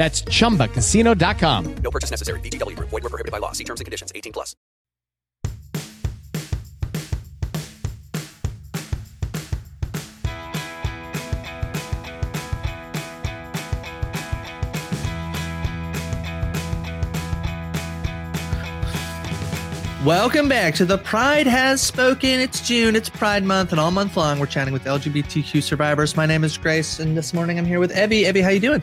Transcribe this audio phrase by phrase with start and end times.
[0.00, 1.74] That's chumbacasino.com.
[1.82, 2.40] No purchase necessary.
[2.40, 2.74] VGW.
[2.78, 3.52] Void were prohibited by law.
[3.52, 4.10] See terms and conditions.
[4.14, 4.56] 18 plus.
[20.02, 22.40] Welcome back to the Pride Has Spoken.
[22.40, 26.16] It's June, it's Pride Month, and all month long we're chatting with LGBTQ survivors.
[26.16, 28.24] My name is Grace, and this morning I'm here with Evvie.
[28.24, 28.82] Evvie, how you doing?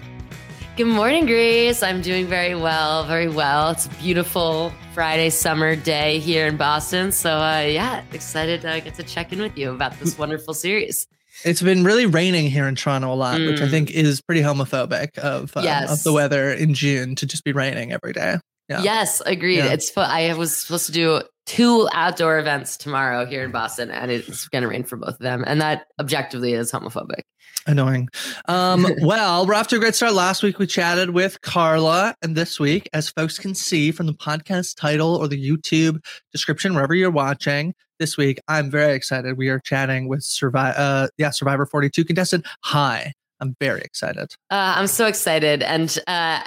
[0.77, 1.81] Good morning, Grace.
[1.81, 3.71] I'm doing very well, very well.
[3.71, 7.11] It's a beautiful Friday summer day here in Boston.
[7.11, 11.07] So, uh, yeah, excited to get to check in with you about this wonderful series.
[11.43, 13.47] It's been really raining here in Toronto a lot, mm.
[13.47, 13.71] which I Mm.
[13.71, 15.91] think is pretty homophobic of um, Yes.
[15.91, 18.35] of the weather in June to just be raining every day.
[18.69, 18.83] Yeah.
[18.83, 19.57] Yes, agreed.
[19.57, 19.73] Yeah.
[19.73, 24.47] It's I was supposed to do two outdoor events tomorrow here in Boston, and it's
[24.49, 25.43] going to rain for both of them.
[25.47, 27.21] And that objectively is homophobic.
[27.65, 28.09] Annoying.
[28.47, 30.13] Um, well, we're off to a great start.
[30.13, 34.13] Last week we chatted with Karla, and this week, as folks can see from the
[34.13, 39.37] podcast title or the YouTube description, wherever you're watching, this week I'm very excited.
[39.37, 42.45] We are chatting with Survivor, uh, yeah, Survivor 42 contestant.
[42.63, 44.35] Hai, I'm very excited.
[44.51, 46.43] Uh, I'm so excited, and uh,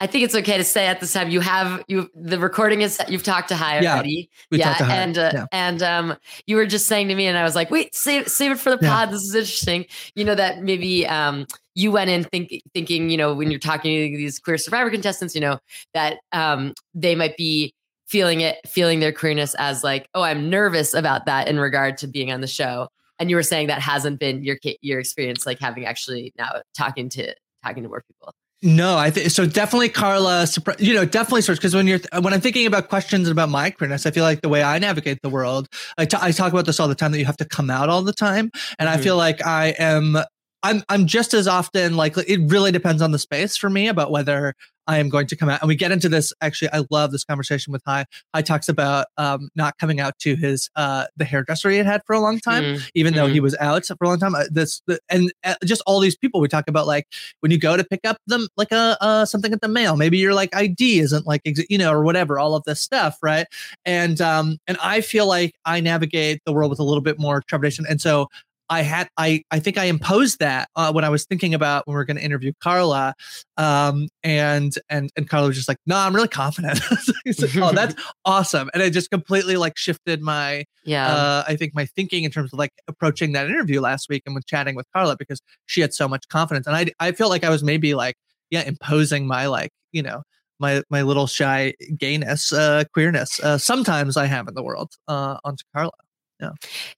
[0.00, 3.00] I think it's okay to say at this time you have you the recording is
[3.08, 4.28] you've talked to Hai Yeah, already.
[4.50, 5.46] we yeah, talked to Hai, and uh, yeah.
[5.52, 8.52] and um, you were just saying to me, and I was like, wait, save save
[8.52, 8.90] it for the Yeah.
[8.90, 9.10] pod.
[9.10, 9.86] This is interesting.
[10.14, 14.12] You know that maybe um, you went in think, thinking, you know, when you're talking
[14.12, 15.58] to these queer survivor contestants, you know
[15.94, 17.72] that um, they might be
[18.06, 22.06] feeling it, feeling their queerness as like, oh, I'm nervous about that in regard to
[22.06, 22.88] being on the show.
[23.18, 27.08] And you were saying that hasn't been your your experience, like having actually now talking
[27.10, 27.34] to
[27.64, 28.34] talking to more people.
[28.62, 29.44] No, I think so.
[29.46, 30.46] Definitely, Karla.
[30.78, 34.06] You know, definitely search because when you're when I'm thinking about questions about my queerness,
[34.06, 35.68] I feel like the way I navigate the world,
[35.98, 38.14] I talk about this all the time that you have to come out all the
[38.14, 39.02] time, and I Mhm.
[39.02, 40.16] feel like I am.
[40.62, 44.10] I'm I'm just as often like it really depends on the space for me about
[44.10, 44.54] whether
[44.86, 45.60] I am going to come out.
[45.62, 46.70] And we get into this actually.
[46.72, 48.04] I love this conversation with Hai.
[48.34, 52.02] Hai talks about um not coming out to his uh the hairdresser he had had
[52.06, 52.90] for a long time Mhm.
[52.94, 53.32] even though Mhm.
[53.32, 54.34] he was out for a long time.
[54.34, 57.06] Uh, This the, and uh, just all these people we talk about, like
[57.40, 60.18] when you go to pick up them, like a uh, something at the mail, maybe
[60.18, 63.46] your like ID isn't like you know or whatever, all of this stuff, right?
[63.84, 67.42] And um and I feel like I navigate the world with a little bit more
[67.48, 68.28] trepidation, and so.
[68.68, 71.94] I had I I think I imposed that uh, when I was thinking about when
[71.96, 73.14] we are going to interview Karla,
[73.56, 76.80] um, and and and Karla was just like, "No, I'm really confident."
[77.26, 81.06] Like, "Oh, that's awesome," and it just completely like shifted my Yeah.
[81.06, 84.34] uh, I think my thinking in terms of like approaching that interview last week and
[84.34, 87.44] with chatting with Karla because she had so much confidence, and I I felt like
[87.44, 88.16] I was maybe like
[88.50, 90.22] yeah imposing my like you know
[90.58, 95.36] my my little shy gayness uh queerness uh sometimes I have in the world uh
[95.44, 95.92] onto Karla.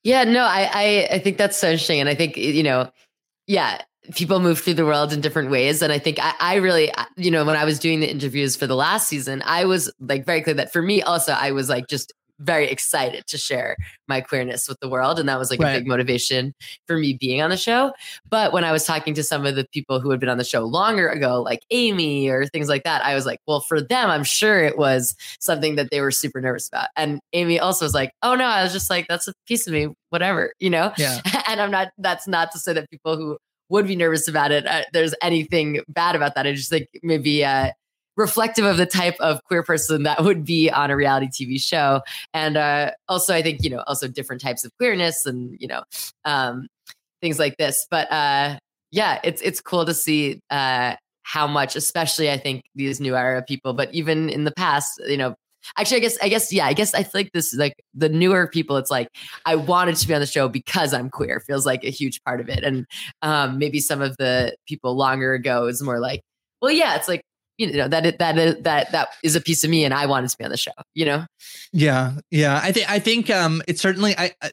[0.03, 2.91] Yeah, no, I, I I think that's so interesting, and I think you know,
[3.47, 3.83] yeah,
[4.15, 7.31] people move through the world in different ways, and I think I, I really, you
[7.31, 10.43] know, when I was doing the interviews for the last season, I was like very
[10.43, 13.77] clear that for me also, I was like just very excited to share
[14.07, 15.19] my queerness with the world.
[15.19, 15.75] And that was like Right.
[15.75, 16.55] a big motivation
[16.87, 17.93] for me being on the show.
[18.31, 20.45] But when I was talking to some of the people who had been on the
[20.45, 24.11] show longer ago, like Amy or things like that, I was like, well, for them,
[24.11, 26.89] I'm sure it was something that they were super nervous about.
[26.97, 29.73] And Amy also was like, oh no, I was just like, that's a piece of
[29.73, 30.93] me, whatever, you know?
[30.97, 31.21] Yeah.
[31.49, 33.37] and I'm not, that's not to say that people who
[33.71, 36.47] would be nervous about it, uh, there's anything bad about that.
[36.47, 37.71] I just think maybe, uh,
[38.19, 42.03] reflective of the type of queer person that would be on a reality TV show.
[42.35, 45.85] And uh, also, I think, you know, also different types of queerness and, you know,
[46.25, 46.67] um,
[47.23, 47.87] things like this.
[47.91, 48.59] But uh,
[48.91, 53.43] yeah, it's it's cool to see uh, how much, especially I think these new era
[53.43, 55.37] people, but even in the past, you know,
[55.77, 58.09] actually, I guess, I guess, yeah, I guess I feel like this is like the
[58.09, 58.77] newer people.
[58.79, 59.09] It's like
[59.47, 61.41] I wanted to be on the show because I'm queer.
[61.41, 62.65] Feels like a huge part of it.
[62.65, 62.85] And
[63.23, 66.23] um, maybe some of the people longer ago is more like,
[66.61, 67.23] well, yeah, it's like
[67.59, 70.07] you know that it, that is, that that is a piece of me, and I
[70.07, 70.71] wanted to be on the show.
[70.95, 71.27] You know,
[71.73, 72.61] Yeah, yeah.
[72.63, 74.15] I think I think um, it's certainly.
[74.17, 74.51] I, I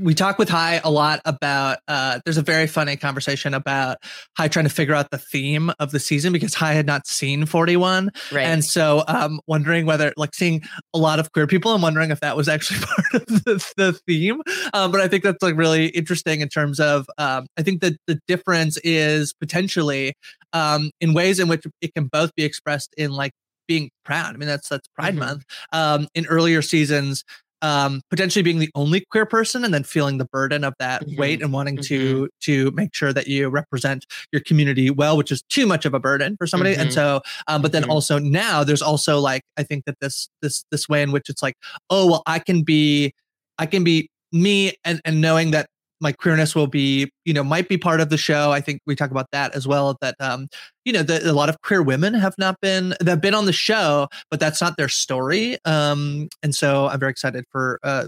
[0.00, 1.78] we talk with Hai a lot about.
[1.88, 3.98] Uh, there's a very funny conversation about
[4.38, 7.44] Hai trying to figure out the theme of the season because Hai had not seen
[7.44, 8.42] 41, right?
[8.44, 10.62] and so um, wondering whether like seeing
[10.94, 11.72] a lot of queer people.
[11.72, 14.40] I'm wondering if that was actually part of the, the theme.
[14.72, 17.06] Um, but I think that's like really interesting in terms of.
[17.18, 20.14] Um, I think that the difference is potentially
[20.54, 23.32] um, in ways in which it can both be expressed in like
[23.68, 24.34] being proud.
[24.34, 25.18] I mean, that's that's Pride Mhm.
[25.18, 25.44] Month.
[25.72, 27.24] Um, in earlier seasons,
[27.62, 31.16] um, potentially being the only queer person and then feeling the burden of that Mhm.
[31.16, 35.42] weight and wanting to to make sure that you represent your community well, which is
[35.50, 36.76] too much of a burden for somebody.
[36.76, 36.92] And Mhm.
[36.92, 37.90] so, um, but then Mhm.
[37.90, 41.42] also now there's also like I think that this this this way in which it's
[41.42, 41.56] like,
[41.90, 43.14] oh well, I can be,
[43.58, 45.68] I can be me and and knowing that
[46.00, 48.94] my queerness will be you know might be part of the show i think we
[48.94, 50.48] talk about that as well that um
[50.84, 53.52] you know the, a lot of queer women have not been they've been on the
[53.52, 58.06] show but that's not their story um and so i'm very excited for uh,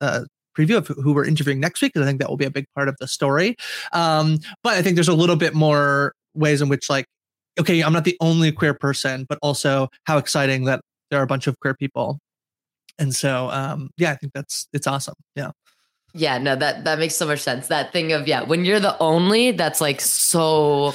[0.00, 0.24] uh
[0.56, 2.66] preview of who we're interviewing next week because i think that will be a big
[2.74, 3.56] part of the story
[3.92, 7.06] um but i think there's a little bit more ways in which like
[7.58, 10.80] okay i'm not the only queer person but also how exciting that
[11.10, 12.18] there are a bunch of queer people
[12.98, 15.50] and so um yeah i think that's it's awesome yeah
[16.14, 17.66] Yeah, no, that that makes so much sense.
[17.68, 20.94] That thing of yeah, when you're the only, that's like so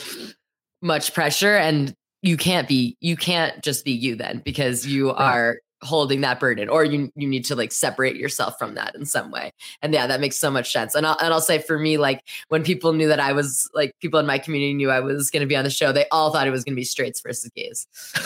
[0.81, 5.57] much pressure, and you can't be, you can't just be you then because you are
[5.81, 9.29] holding that burden, or you you need to like separate yourself from that in some
[9.29, 9.51] way.
[9.81, 10.95] And yeah, that makes so much sense.
[10.95, 13.91] And I'll and I'll say for me, like when people knew that I was like
[13.99, 16.31] people in my community knew I was going to be on the show, they all
[16.31, 17.87] thought it was going to be straights versus gays.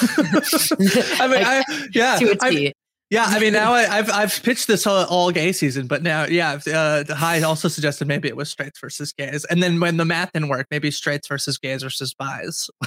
[1.20, 2.74] I mean, Like, I, yeah, to a I- T.
[3.14, 3.26] yeah.
[3.28, 6.60] I mean, now I, I've I've pitched this whole all gay season, but now, yeah,
[6.74, 10.32] uh, Hai also suggested maybe it was straights versus gays, and then when the math
[10.34, 12.70] didn't work, maybe straights versus gays versus bis.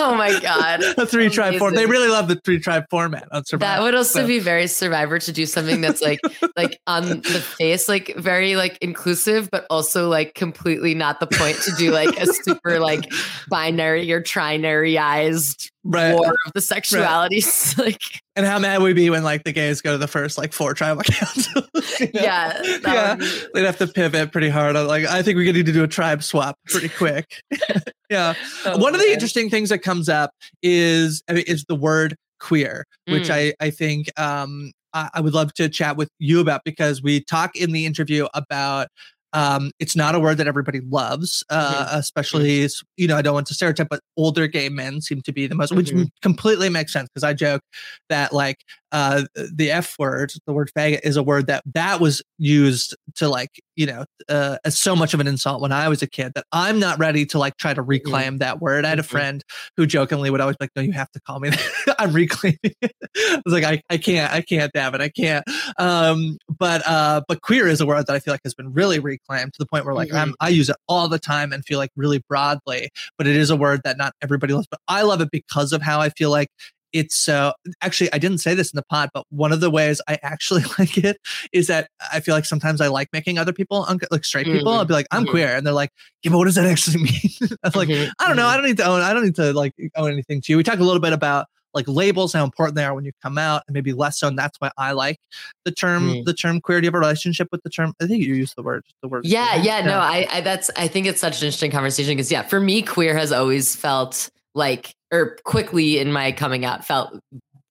[0.00, 1.74] Oh my god, the three tribe form.
[1.74, 3.70] They really love the three tribe format on Survivor.
[3.70, 6.20] That would also so- be very survivor to do something that's like
[6.56, 11.56] like on the face, like very like inclusive, but also like completely not the point
[11.62, 13.10] to do like a super like
[13.48, 16.14] binary or trinaryized right.
[16.14, 17.78] war of the sexualities.
[17.78, 18.00] like
[18.38, 20.52] And how mad we'd we be when like the gays go to the first like
[20.52, 21.66] four tribal councils?
[22.00, 22.20] you know?
[22.22, 23.14] yeah, yeah.
[23.16, 24.76] be- They'd have to pivot pretty hard.
[24.76, 27.42] Like, I think we're gonna need to do a tribe swap pretty quick.
[28.10, 28.34] yeah.
[28.76, 30.30] One of the interesting things that comes up
[30.62, 33.54] is is the word queer, which Mm.
[33.60, 37.20] I I think um I, I would love to chat with you about because we
[37.24, 38.86] talk in the interview about
[39.34, 41.98] um it's not a word that everybody loves uh Mm-hmm.
[41.98, 45.32] especially s- you know i don't want to stereotype but older gay men seem to
[45.32, 46.00] be the most which Mhm.
[46.02, 47.62] m- completely makes sense because i joke
[48.08, 52.22] that like uh the f word the word faggot is a word that that was
[52.38, 56.00] used to like you know uh as so much of an insult when i was
[56.02, 58.84] a kid that i'm not ready to like try to reclaim that word.
[58.84, 59.06] I had a Mhm.
[59.06, 59.44] friend
[59.76, 61.96] who jokingly would always be like no you have to call me that.
[61.98, 62.92] I'm reclaiming it.
[63.16, 65.00] I was like I, I can't i can't damn it.
[65.00, 65.44] I can't.
[65.78, 68.98] Um but uh but queer is a word that i feel like has been really
[68.98, 71.78] reclaimed to the point where like i'm i use it all the time and feel
[71.78, 75.20] like really broadly but it is a word that not everybody loves but i love
[75.20, 76.48] it because of how i feel like
[76.92, 77.52] it's so
[77.82, 80.62] actually i didn't say this in the pod but one of the ways i actually
[80.78, 81.18] like it
[81.52, 84.72] is that i feel like sometimes i like making other people un- like straight people.
[84.72, 85.30] I'll be like i'm Mhm.
[85.30, 85.90] queer and they're like
[86.22, 87.50] yeah but what does that actually mean?
[87.62, 88.46] I'm like Mhm, i don't know.
[88.46, 90.56] I don't need to own i don't need to like own anything to you.
[90.56, 93.36] We talk a little bit about like labels how important they are when you come
[93.36, 95.18] out and maybe less so and that's why i like
[95.66, 96.24] the term Mm.
[96.24, 96.80] the term queer.
[96.80, 97.92] Do you have a relationship with the term?
[98.00, 99.64] I think you use the word the word Yeah, queer.
[99.64, 102.58] yeah, no, I, I that's I think it's such an interesting conversation because yeah, for
[102.58, 107.18] me, queer has always felt like, or quickly in my coming out, felt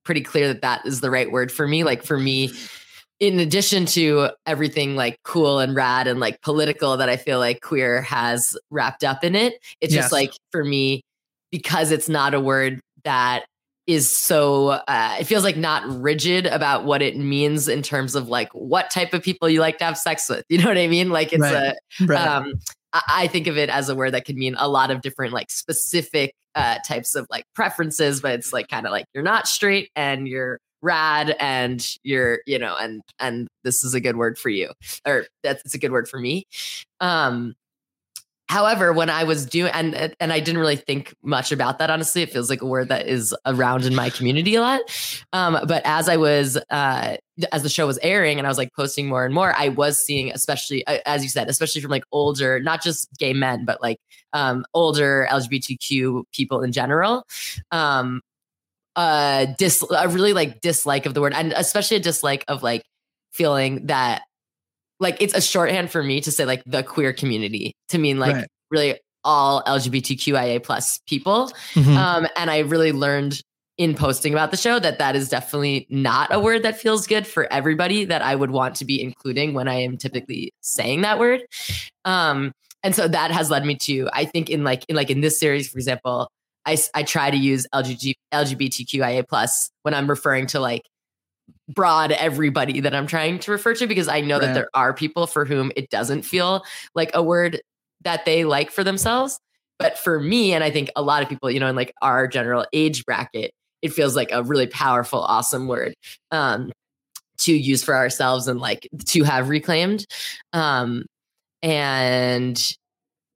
[0.03, 1.83] pretty clear that that is the right word for me.
[1.83, 2.51] Like for me,
[3.19, 7.61] in addition to everything like cool and rad and like political that I feel like
[7.61, 10.05] queer has wrapped up in it, it's Yes.
[10.05, 11.01] just like for me
[11.51, 13.45] because it's not a word that
[13.87, 18.27] is so uh, it feels like not rigid about what it means in terms of
[18.27, 20.43] like what type of people you like to have sex with.
[20.49, 21.09] You know what I mean?
[21.09, 21.73] Like it's Right.
[21.99, 22.27] a Right.
[22.27, 22.53] um,
[22.93, 25.33] I, I think of it as a word that could mean a lot of different
[25.33, 29.47] like specific uh, types of like preferences, but it's like kind of like you're not
[29.47, 34.37] straight and you're rad and you're you know and and this is a good word
[34.37, 34.69] for you
[35.07, 36.45] or that's a good word for me.
[36.99, 37.55] Um,
[38.49, 42.23] however, when I was doing and and I didn't really think much about that honestly,
[42.23, 44.81] it feels like a word that is around in my community a lot.
[45.33, 47.17] Um, but as I was uh,
[47.51, 49.99] as the show was airing and I was like posting more and more, I was
[50.01, 53.81] seeing, especially uh, as you said, especially from like older, not just gay men, but
[53.81, 53.99] like
[54.33, 57.25] um, older LGBTQ people in general.
[57.71, 58.21] Um,
[58.95, 62.83] uh, dis a really like dislike of the word, and especially a dislike of like
[63.31, 64.23] feeling that
[64.99, 68.35] like it's a shorthand for me to say like the queer community to mean like
[68.35, 68.47] Right.
[68.71, 71.51] really all LGBTQIA plus people.
[71.73, 71.95] Mhm.
[71.95, 73.41] Um, and I really learned
[73.77, 77.27] in posting about the show that that is definitely not a word that feels good
[77.27, 81.19] for everybody that I would want to be including when I am typically saying that
[81.19, 81.43] word.
[82.03, 82.53] Um,
[82.83, 85.39] and so that has led me to, I think in like, in like in this
[85.39, 86.29] series, for example,
[86.65, 90.83] I I try to use LGG, LGBTQIA plus when I'm referring to like
[91.69, 95.27] broad everybody that I'm trying to refer to, because I know that there are people
[95.27, 97.61] for whom it doesn't feel like a word
[98.01, 99.39] that they like for themselves.
[99.79, 102.27] But for me, and I think a lot of people, you know, in like our
[102.27, 105.93] general age bracket, it feels like a really powerful, awesome word
[106.31, 106.71] um,
[107.39, 110.05] to use for ourselves and like to have reclaimed.
[110.53, 111.05] Um,
[111.61, 112.75] and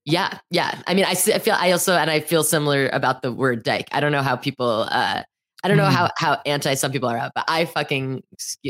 [0.05, 0.81] yeah, yeah.
[0.87, 3.87] I mean, I, I, feel I also and I feel similar about the word dyke.
[3.91, 4.87] I don't know how people.
[4.89, 5.23] uh
[5.63, 5.91] I don't know Mhm.
[5.93, 8.23] how how anti some people are out, but I fucking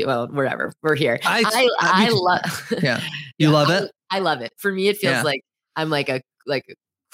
[0.04, 0.74] well, whatever.
[0.82, 1.18] We're here.
[1.24, 2.72] I- I I- I, love.
[2.82, 3.00] Yeah.
[3.38, 3.90] You love it?
[4.10, 4.52] I love it.
[4.58, 5.22] For me, it feels Yeah.
[5.22, 5.40] like
[5.74, 6.64] I'm like a like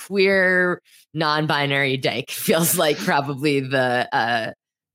[0.07, 0.81] queer
[1.15, 2.31] non-binary dyke.
[2.31, 4.53] Feels like probably the uh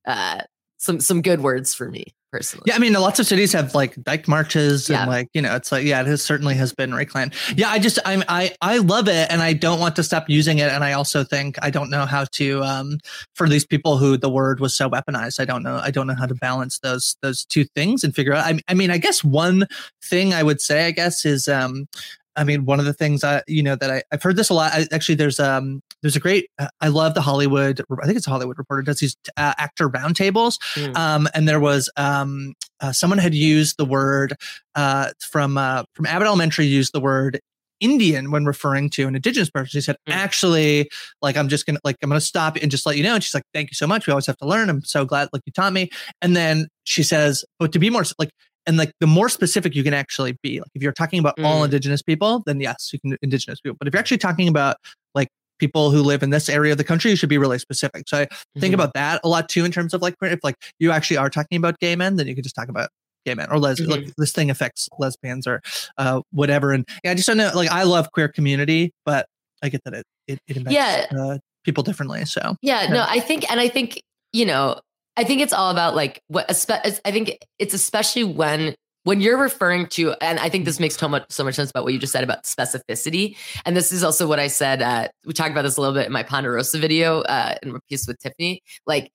[0.07, 0.41] uh
[0.77, 2.63] some some good words for me personally.
[2.67, 5.01] Yeah, I mean, lots of cities have like dyke marches Yeah.
[5.03, 7.36] and like you know, it's like yeah, it has, certainly has been reclaimed.
[7.55, 10.57] Yeah, I just I'm I I love it and I don't want to stop using
[10.57, 10.72] it.
[10.72, 12.98] And I also think I don't know how to um
[13.36, 15.39] for these people who the word was so weaponized.
[15.39, 18.33] I don't know I don't know how to balance those those two things and figure
[18.33, 18.43] out.
[18.45, 19.67] I I mean, I guess one
[20.03, 21.88] thing I would say I guess is um
[22.35, 24.53] I mean, one of the things I, you know, that I, I've heard this a
[24.53, 24.71] lot.
[24.73, 26.49] I, actually, there's um, there's a great.
[26.59, 27.81] Uh, I love the Hollywood.
[28.01, 30.95] I think it's a Hollywood Reporter does these uh, actor roundtables, Mm.
[30.97, 34.35] um, and there was um, uh, someone had used the word
[34.75, 37.39] uh, from uh, from Abbott Elementary used the word
[37.79, 39.67] Indian when referring to an indigenous person.
[39.69, 40.13] She said, Mm.
[40.13, 40.89] actually,
[41.21, 43.13] like I'm just gonna like I'm gonna stop and just let you know.
[43.15, 44.07] And she's like, thank you so much.
[44.07, 44.69] We always have to learn.
[44.69, 45.89] I'm so glad like you taught me.
[46.21, 48.29] And then she says, but to be more like
[48.65, 51.62] and like the more specific you can actually be, like if you're talking about all
[51.62, 51.65] Mm.
[51.65, 53.75] indigenous people, then yes, you can indigenous people.
[53.79, 54.77] But if you're actually talking about
[55.15, 55.27] like
[55.60, 58.08] people who live in this area of the country, you should be really specific.
[58.08, 58.27] So I
[58.60, 58.75] think Mhm.
[58.75, 61.58] about that a lot too in terms of like if like you actually are talking
[61.58, 62.89] about gay men, then you could just talk about
[63.25, 63.88] gay men or les Mhm.
[63.89, 65.62] like this thing affects lesbians or
[65.98, 66.72] uh whatever.
[66.74, 67.51] And yeah, I just don't know.
[67.53, 69.27] Like I love queer community, but
[69.62, 71.05] I get that it it, it impacts Yeah.
[71.20, 72.24] uh, people differently.
[72.25, 72.88] So Yeah.
[72.88, 74.01] no, I think, and I think,
[74.34, 74.79] you know,
[75.17, 79.88] I think it's all about like what, I think it's especially when, when you're referring
[79.88, 82.13] to, and I think this makes so much, so much sense about what you just
[82.13, 83.36] said about specificity.
[83.65, 86.05] And this is also what I said, uh, we talked about this a little bit
[86.05, 89.12] in my Ponderosa video, uh, in my piece with Tiffany, like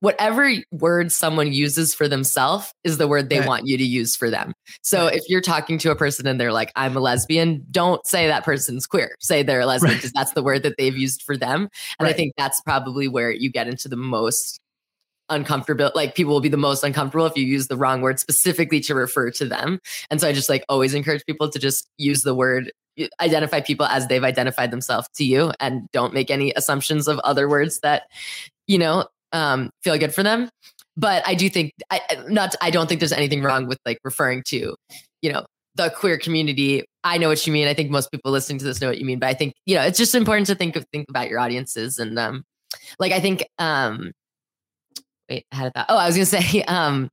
[0.00, 3.48] whatever word someone uses for themselves is the word they Right.
[3.48, 4.52] want you to use for them.
[4.82, 5.16] So Right.
[5.16, 8.44] if you're talking to a person and they're like, I'm a lesbian, don't say that
[8.44, 9.16] person's queer.
[9.20, 9.96] Say they're a lesbian Right.
[9.96, 11.68] because that's the word that they've used for them.
[11.98, 14.60] And I think that's probably where you get into the most
[15.28, 15.90] uncomfortable.
[15.94, 18.94] Like people will be the most uncomfortable if you use the wrong word specifically to
[18.94, 19.80] refer to them.
[20.10, 22.72] And so I just like always encourage people to just use the word,
[23.20, 27.48] identify people as they've identified themselves to you and don't make any assumptions of other
[27.48, 28.04] words that,
[28.66, 30.48] you know, um, feel good for them.
[30.96, 34.42] But I do think, I not, I don't think there's anything wrong with like referring
[34.46, 34.74] to,
[35.20, 35.44] you know,
[35.76, 36.84] the queer community.
[37.04, 37.68] I know what you mean.
[37.68, 39.18] I think most people listening to this know what you mean.
[39.18, 41.98] But I think you know it's just important to think of think about your audiences
[41.98, 42.44] and um,
[42.98, 44.12] like I think um,
[45.28, 45.86] wait, I had a thought.
[45.88, 47.10] Oh, I was gonna say um,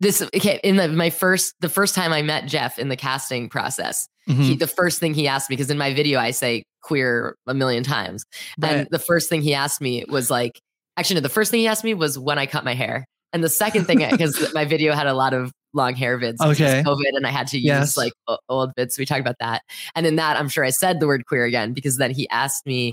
[0.00, 3.48] this okay in the, my first the first time I met Jeff in the casting
[3.48, 4.08] process.
[4.28, 4.42] mhm.
[4.42, 7.54] He, the first thing he asked me because in my video I say queer a
[7.54, 8.24] million times,
[8.62, 10.60] and the first thing he asked me was like,
[10.96, 13.44] actually, no, the first thing he asked me was when I cut my hair, and
[13.44, 16.82] the second thing because my video had a lot of long hair vids, Okay.
[16.84, 17.96] COVID, and I had to use Yes.
[17.96, 18.12] like
[18.48, 18.92] old vids.
[18.92, 19.62] So we talked about that,
[19.94, 22.64] and in that, I'm sure I said the word queer again because then he asked
[22.66, 22.92] me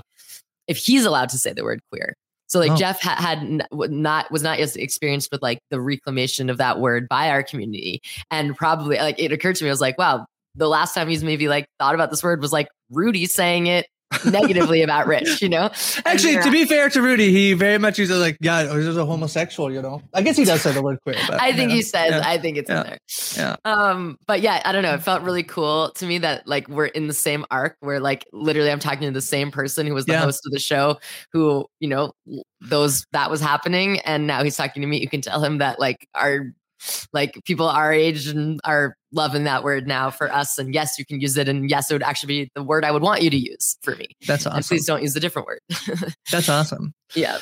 [0.66, 2.14] if he's allowed to say the word queer.
[2.48, 2.76] So like Oh.
[2.76, 7.06] Jeff ha- had not was not as experienced with like the reclamation of that word
[7.08, 10.68] by our community, and probably like it occurred to me, I was like, wow, the
[10.68, 13.86] last time he's maybe like thought about this word was like Rudy saying it
[14.24, 15.70] negatively about Rich, you know?
[16.04, 19.04] Actually, to be fair to Rudy, he very much uses like, yeah, this is a
[19.04, 20.02] homosexual, you know.
[20.14, 21.16] I guess he does say the word queer.
[21.28, 22.22] But, I think know, he says, yeah.
[22.24, 22.80] I think it's Yeah.
[22.80, 22.98] in there.
[23.36, 23.56] Yeah.
[23.64, 24.94] Um, but yeah, I don't know.
[24.94, 28.26] It felt really cool to me that like we're in the same arc where like
[28.32, 30.98] literally I'm talking to the same person who was the host of the show
[31.32, 32.12] who, you know,
[32.60, 34.00] those that was happening.
[34.00, 35.00] And now he's talking to me.
[35.00, 36.52] You can tell him that like our
[37.12, 40.58] like people our age and are loving that word now for us.
[40.58, 41.48] And yes, you can use it.
[41.48, 43.96] And yes, it would actually be the word I would want you to use for
[43.96, 44.06] me.
[44.26, 44.68] That's And awesome.
[44.76, 45.60] please don't use a different word.
[46.30, 46.92] That's awesome.
[47.14, 47.38] yeah.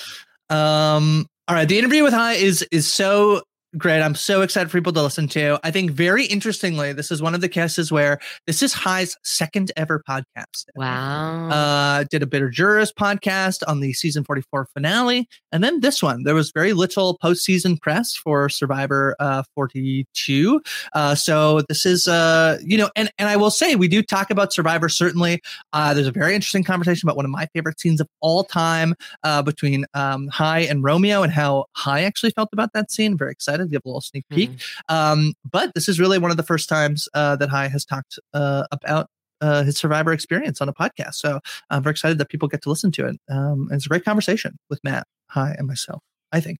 [0.50, 3.42] Um, all right, the interview with Hai is is so
[3.76, 4.00] great.
[4.00, 5.58] I'm so excited for people to listen to.
[5.62, 9.72] I think very interestingly, this is one of the cases where this is Hai's second
[9.76, 10.66] ever podcast.
[10.74, 11.48] Wow.
[11.48, 16.24] Uh, did a Bitter Jurors podcast on the season 44 finale, and then this one.
[16.24, 20.62] There was very little postseason press for Survivor uh, 42.
[20.94, 24.30] Uh, so this is, uh, you know, and and I will say we do talk
[24.30, 24.88] about Survivor.
[24.88, 25.42] Certainly,
[25.72, 28.94] uh, there's a very interesting conversation about one of my favorite scenes of all time
[29.22, 33.16] uh, between um, Hai and Romeo, and how Hai actually felt about that scene.
[33.16, 34.50] Very excited to give a little sneak peek.
[34.88, 38.18] Um, but this is really one of the first times uh, that Hai has talked
[38.34, 39.08] uh, about
[39.40, 41.14] uh, his survivor experience on a podcast.
[41.14, 43.20] So I'm very excited that people get to listen to it.
[43.28, 46.02] Um, and it's a great conversation with Matt, Hai, and myself.
[46.32, 46.58] I think.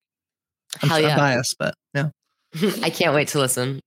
[0.83, 2.11] I'm, Hell I'm biased, but yeah.
[2.83, 3.81] I can't wait to listen.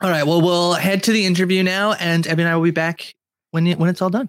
[0.00, 0.26] All right.
[0.26, 3.14] Well, we'll head to the interview now, and Evvie and I will be back
[3.50, 4.28] when you, when it's all done.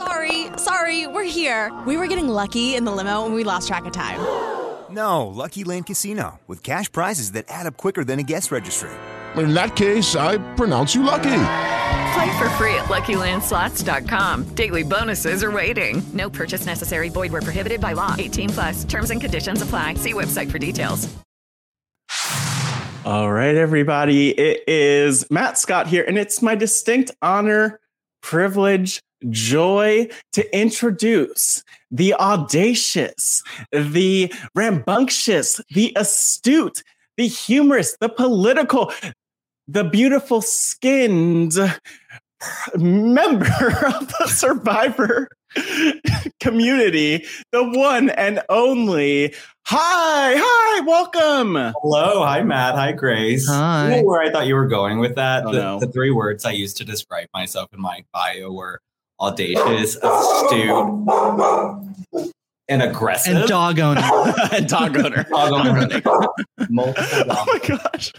[0.00, 1.70] Sorry, sorry, we're here.
[1.86, 4.18] We were getting lucky in the limo and we lost track of time.
[4.90, 8.90] No, Lucky Land Casino, with cash prizes that add up quicker than a guest registry.
[9.36, 11.42] In that case, I pronounce you lucky.
[12.14, 14.54] Play for free at LuckyLandSlots.com.
[14.54, 16.02] Daily bonuses are waiting.
[16.14, 17.10] No purchase necessary.
[17.10, 18.16] Void where prohibited by law.
[18.18, 18.84] 18 plus.
[18.84, 19.94] Terms and conditions apply.
[19.94, 21.08] See website for details.
[23.04, 24.30] All right, everybody.
[24.30, 27.80] It is Matt Scott here, and it's my distinct honor,
[28.22, 36.82] privilege, joy to introduce the audacious, the rambunctious, the astute,
[37.16, 38.92] the humorous, the political,
[39.68, 41.54] the beautiful skinned
[42.76, 43.46] member
[43.86, 45.28] of the survivor
[46.40, 49.34] community, the one and only.
[49.66, 51.54] Hai, hi, welcome.
[51.82, 53.46] Hello, hi Matt, hi Grace.
[53.48, 53.90] Hi.
[53.90, 55.44] You know where I thought you were going with that?
[55.46, 55.80] Oh, the, no.
[55.80, 58.80] the three words I used to describe myself in my bio were
[59.20, 61.00] audacious, astute,
[62.68, 63.36] and aggressive.
[63.36, 64.00] And dog owner.
[64.66, 65.24] Dog owner.
[65.30, 66.02] Dog owner.
[66.68, 68.12] Multiple Oh my gosh.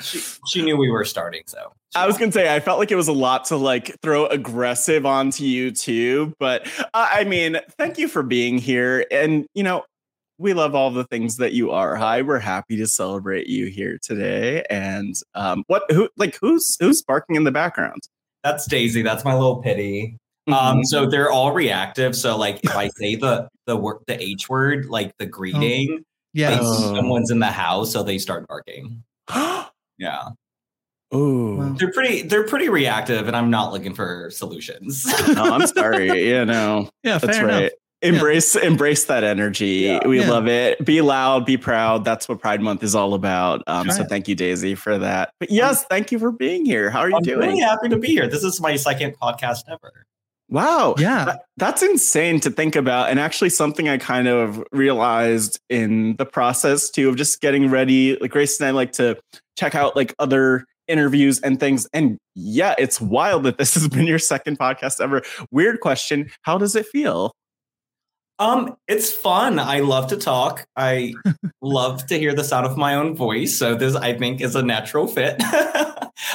[0.00, 2.96] she, she knew we were starting, so I was gonna say I felt like it
[2.96, 7.98] was a lot to like throw aggressive onto you too, but uh, I mean, thank
[7.98, 9.84] you for being here, and you know,
[10.38, 11.96] we love all the things that you are.
[11.96, 14.64] Hi, we're happy to celebrate you here today.
[14.68, 18.02] And um, what who like who's who's barking in the background?
[18.46, 19.02] That's Daisy.
[19.02, 20.16] That's my little pity.
[20.46, 22.14] Um, so they're all reactive.
[22.14, 26.04] So like if I say the the word the H word, like the greeting,
[26.34, 26.58] Yeah.
[26.60, 26.94] Oh.
[26.94, 29.02] someone's in the house, so they start barking.
[29.98, 30.28] Yeah.
[31.10, 35.06] Oh, They're pretty they're pretty reactive and I'm not looking for solutions.
[35.28, 36.28] no, I'm sorry.
[36.30, 37.56] Yeah, no, Yeah, that's fair right.
[37.62, 37.72] enough.
[38.02, 39.98] Embrace embrace that energy.
[40.06, 40.30] We Yeah.
[40.30, 40.84] love it.
[40.84, 42.04] Be loud, be proud.
[42.04, 43.62] That's what Pride Month is all about.
[43.66, 44.08] Um, so Right.
[44.08, 45.30] thank you, Daisy, for that.
[45.40, 46.90] But yes, thank you for being here.
[46.90, 47.38] How are you I'm doing?
[47.48, 48.28] really happy to be here.
[48.28, 50.04] This is my second podcast ever.
[50.48, 50.94] Wow.
[50.98, 51.24] Yeah.
[51.24, 53.08] That- that's insane to think about.
[53.08, 58.16] And actually, something I kind of realized in the process too of just getting ready.
[58.20, 59.16] Like Grace and I like to
[59.58, 61.88] check out like other interviews and things.
[61.92, 65.22] And yeah, it's wild that this has been your second podcast ever.
[65.50, 66.30] Weird question.
[66.42, 67.32] How does it feel?
[68.38, 69.58] Um, it's fun.
[69.58, 70.66] I love to talk.
[70.76, 71.14] I
[71.62, 73.58] love to hear the sound of my own voice.
[73.58, 75.36] So this, I think, is a natural fit.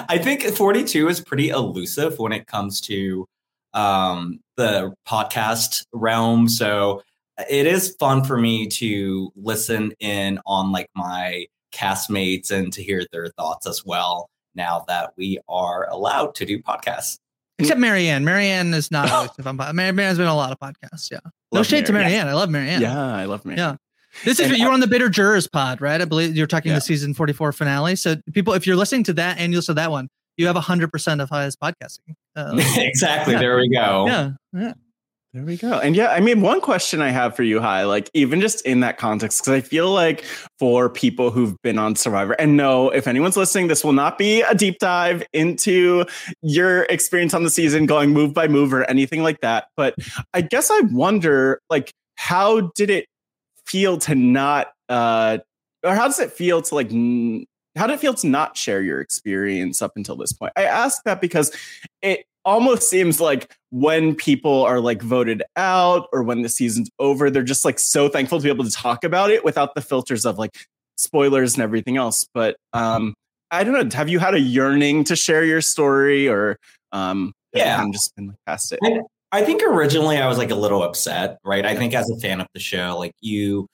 [0.09, 3.27] I think 42 is pretty elusive when it comes to
[3.73, 6.47] um, the podcast realm.
[6.47, 7.03] So
[7.49, 13.03] it is fun for me to listen in on like my castmates and to hear
[13.11, 14.29] their thoughts as well.
[14.53, 17.17] Now that we are allowed to do podcasts.
[17.57, 18.23] Except Maryanne.
[18.23, 21.09] Maryanne is not elusive on pod- Mar- Maryanne's been on a lot of podcasts.
[21.11, 21.19] Yeah.
[21.51, 22.27] No shade to Maryanne.
[22.27, 22.81] I love Maryanne.
[22.81, 23.57] Yeah, I love Maryanne.
[23.57, 23.75] Yeah.
[24.25, 26.01] This is And you're on the Bitter Jurors pod, right?
[26.01, 26.75] I believe you're talking Yeah.
[26.75, 27.95] the season 44 finale.
[27.95, 30.55] So people, if you're listening to that and you listen to that one, you have
[30.57, 32.15] 100% of Hai's podcasting.
[32.35, 33.33] Uh, exactly.
[33.33, 33.39] yeah.
[33.39, 34.05] There we go.
[34.07, 34.31] Yeah.
[34.53, 34.73] Yeah.
[35.33, 35.79] There we go.
[35.79, 38.81] And yeah, I mean, one question I have for you, Hai, like even just in
[38.81, 40.25] that context, because I feel like
[40.59, 44.41] for people who've been on Survivor, and no, if anyone's listening, this will not be
[44.41, 46.03] a deep dive into
[46.41, 49.67] your experience on the season, going move by move or anything like that.
[49.77, 49.95] But
[50.33, 53.05] I guess I wonder, like, how did it
[53.65, 55.37] feel to not, uh,
[55.81, 57.45] or how does it feel to like, n-
[57.77, 60.51] how did it feel to not share your experience up until this point?
[60.57, 61.55] I ask that because
[62.01, 67.29] it almost seems like when people are like voted out or when the season's over,
[67.29, 70.25] they're just like so thankful to be able to talk about it without the filters
[70.25, 70.57] of like
[70.97, 72.25] spoilers and everything else.
[72.33, 73.13] But um,
[73.51, 73.95] I don't know.
[73.95, 76.57] Have you had a yearning to share your story or
[76.91, 77.83] um, Yeah.
[77.83, 78.79] of just been like past it?
[78.83, 78.99] I,
[79.31, 81.65] I think originally I was like a little upset, right?
[81.65, 83.67] I think as a fan of the show, like you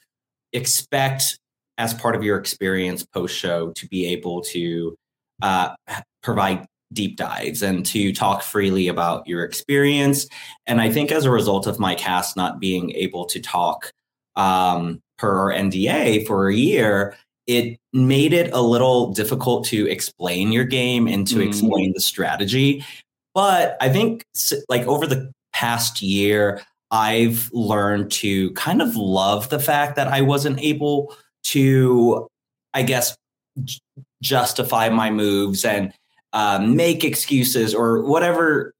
[0.54, 1.38] expect
[1.78, 4.96] as part of your experience post show to be able to
[5.42, 5.76] uh,
[6.24, 10.28] provide deep dives and to talk freely about your experience.
[10.66, 13.92] And I think as a result of my cast not being able to talk
[14.36, 17.16] um, per NDA for a year,
[17.48, 21.48] it made it a little difficult to explain your game and to Mm.
[21.48, 22.84] explain the strategy.
[23.34, 24.24] But I think
[24.70, 30.22] like over the past year, I've learned to kind of love the fact that I
[30.22, 31.14] wasn't able
[31.46, 32.28] to,
[32.74, 33.16] I guess,
[33.64, 33.80] j-
[34.22, 35.92] justify my moves and
[36.38, 38.76] um, make excuses or whatever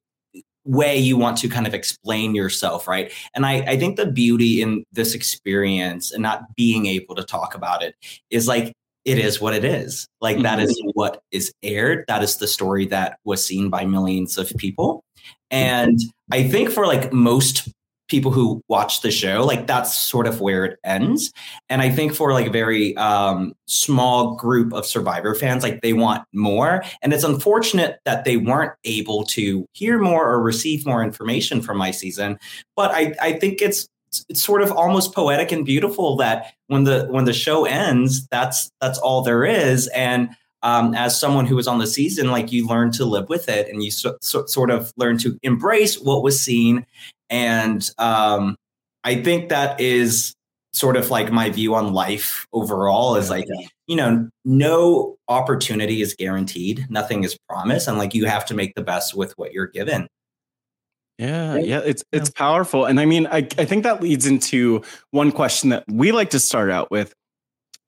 [0.64, 3.12] way you want to kind of explain yourself, right?
[3.34, 7.56] And I, I think the beauty in this experience and not being able to talk
[7.56, 7.96] about it
[8.30, 8.74] is like
[9.06, 10.08] it is what it is.
[10.22, 12.06] Like that is what is aired.
[12.08, 15.04] That is the story that was seen by millions of people.
[15.50, 16.00] And
[16.32, 17.70] I think for like most
[18.08, 21.32] people who watch the show, like that's sort of where it ends.
[21.70, 25.94] And I think for like a very um, small group of Survivor fans, like they
[25.94, 26.84] want more.
[27.02, 31.78] And it's unfortunate that they weren't able to hear more or receive more information from
[31.78, 32.38] my season.
[32.76, 33.88] But I, I think it's
[34.30, 38.72] it's sort of almost poetic and beautiful that when the when the show ends, that's
[38.80, 39.88] that's all there is.
[39.88, 40.30] And
[40.64, 43.70] um, as someone who was on the season, like you learn to live with it,
[43.70, 46.86] and you so, so, sort of learn to embrace what was seen.
[47.30, 48.56] And um,
[49.04, 50.34] I think that is
[50.74, 53.16] sort of like my view on life overall.
[53.16, 53.48] Is like
[53.88, 58.76] you know, no opportunity is guaranteed, nothing is promised, and like you have to make
[58.76, 60.08] the best with what you're given.
[61.18, 62.86] Yeah, yeah, it's it's powerful.
[62.86, 66.40] And I mean, I, I think that leads into one question that we like to
[66.40, 67.14] start out with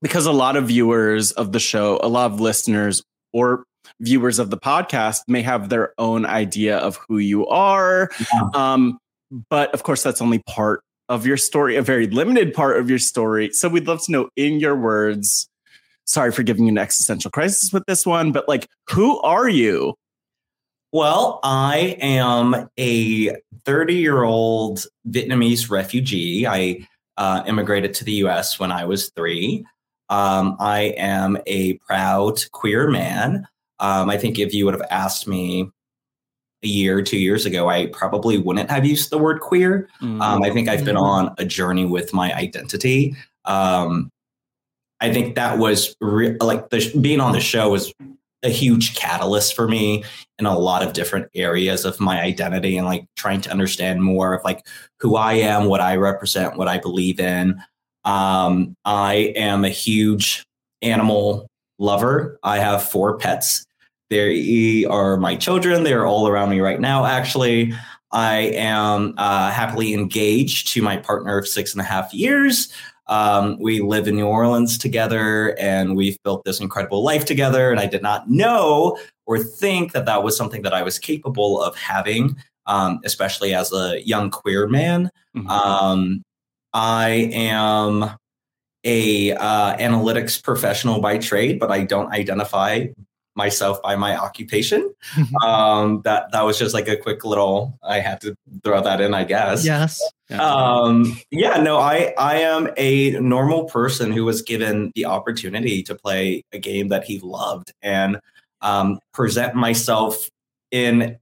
[0.01, 3.65] because a lot of viewers of the show, a lot of listeners or
[4.01, 8.09] viewers of the podcast may have their own idea of who you are.
[8.53, 8.97] Um,
[9.31, 12.99] but of course, that's only part of your story, a very limited part of your
[12.99, 13.51] story.
[13.51, 15.49] So we'd love to know in your words.
[16.05, 19.95] Sorry for giving you an existential crisis with this one, but like, who are you?
[20.91, 26.47] Well, I am a 30 year old Vietnamese refugee.
[26.47, 26.87] I
[27.17, 29.65] uh, immigrated to the US when I was three.
[30.09, 33.47] Um, I am a proud queer man.
[33.79, 35.69] Um, I think if you would have asked me
[36.63, 39.87] a year, two years ago, I probably wouldn't have used the word queer.
[40.01, 40.21] Mm.
[40.21, 41.01] Um, I think I've been Mhm.
[41.01, 43.15] on a journey with my identity.
[43.45, 44.09] Um,
[44.99, 47.93] I think that was re- like the, being on the show was
[48.43, 50.03] a huge catalyst for me
[50.37, 54.33] in a lot of different areas of my identity and like trying to understand more
[54.33, 54.65] of like
[54.99, 57.61] who I am, what I represent, what I believe in.
[58.05, 60.45] Um, I am a huge
[60.81, 61.47] animal
[61.79, 62.39] lover.
[62.43, 63.65] I have four pets.
[64.09, 65.83] They are my children.
[65.83, 67.73] They're all around me right now, actually.
[68.11, 72.73] I am uh, happily engaged to my partner of six and a half years.
[73.07, 77.71] Um, we live in New Orleans together and we've built this incredible life together.
[77.71, 81.61] And I did not know or think that that was something that I was capable
[81.61, 82.35] of having,
[82.67, 85.09] um, especially as a young queer man.
[85.47, 86.23] Um,
[86.73, 88.11] I am
[88.83, 92.87] a uh, analytics professional by trade, but I don't identify
[93.39, 94.93] myself by my occupation.
[95.45, 97.79] um, that that was just like a quick little.
[97.81, 99.65] I had to throw that in, I guess.
[99.65, 99.99] Yes.
[100.37, 105.95] Um, yeah, no, I I am a normal person who was given the opportunity to
[105.95, 108.19] play a game that he loved and
[108.61, 110.29] um, present myself
[110.71, 111.17] in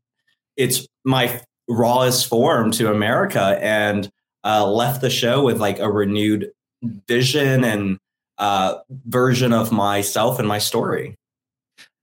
[0.58, 4.10] its my rawest form to America and
[4.44, 6.52] uh, left the show with like a renewed
[7.08, 8.00] vision and
[8.38, 8.76] uh,
[9.06, 11.16] version of myself and my story.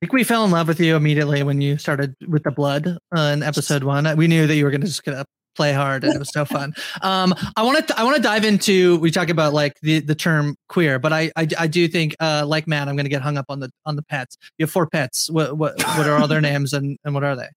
[0.04, 2.98] I think we fell in love with you immediately when you started with the blood
[3.16, 4.14] uh, in episode one.
[4.18, 5.24] We knew that you were going to just gonna
[5.56, 6.74] play hard, and it was so fun.
[7.00, 10.14] Um, I want to I want to dive into we talk about like the the
[10.14, 13.22] term queer, but I I, I do think uh, like Matt, I'm going to get
[13.22, 14.36] hung up on the on the pets.
[14.58, 15.30] You have four pets.
[15.30, 17.48] What what what are all their names and and what are they?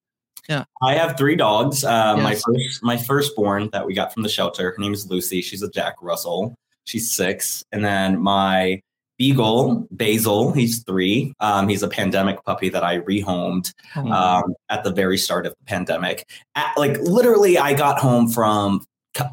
[0.47, 0.63] Yeah.
[0.81, 1.83] I have three dogs.
[1.83, 4.71] Uh, My first, my firstborn that we got from the shelter.
[4.71, 5.41] Her name is Lucy.
[5.41, 6.55] She's a Jack Russell.
[6.85, 8.79] She's six, and then my
[9.17, 10.51] beagle Basil.
[10.51, 11.33] He's three.
[11.39, 14.11] Um, he's a pandemic puppy that I rehomed Oh.
[14.11, 16.25] um, at the very start of the pandemic.
[16.55, 18.85] At, like literally, I got home from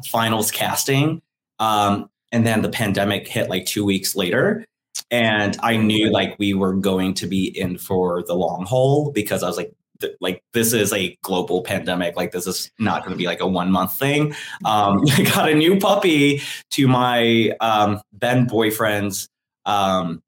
[0.09, 1.21] finals casting,
[1.59, 4.65] um, and then the pandemic hit like two weeks later.
[5.11, 9.43] And I knew like we were going to be in for the long haul because
[9.43, 9.71] I was like,
[10.01, 12.15] th- like this is a global pandemic.
[12.15, 14.33] Like this is not going to be like a one month thing.
[14.63, 19.29] Um, I got a new puppy to my um, then boyfriend's.
[19.65, 20.21] Um,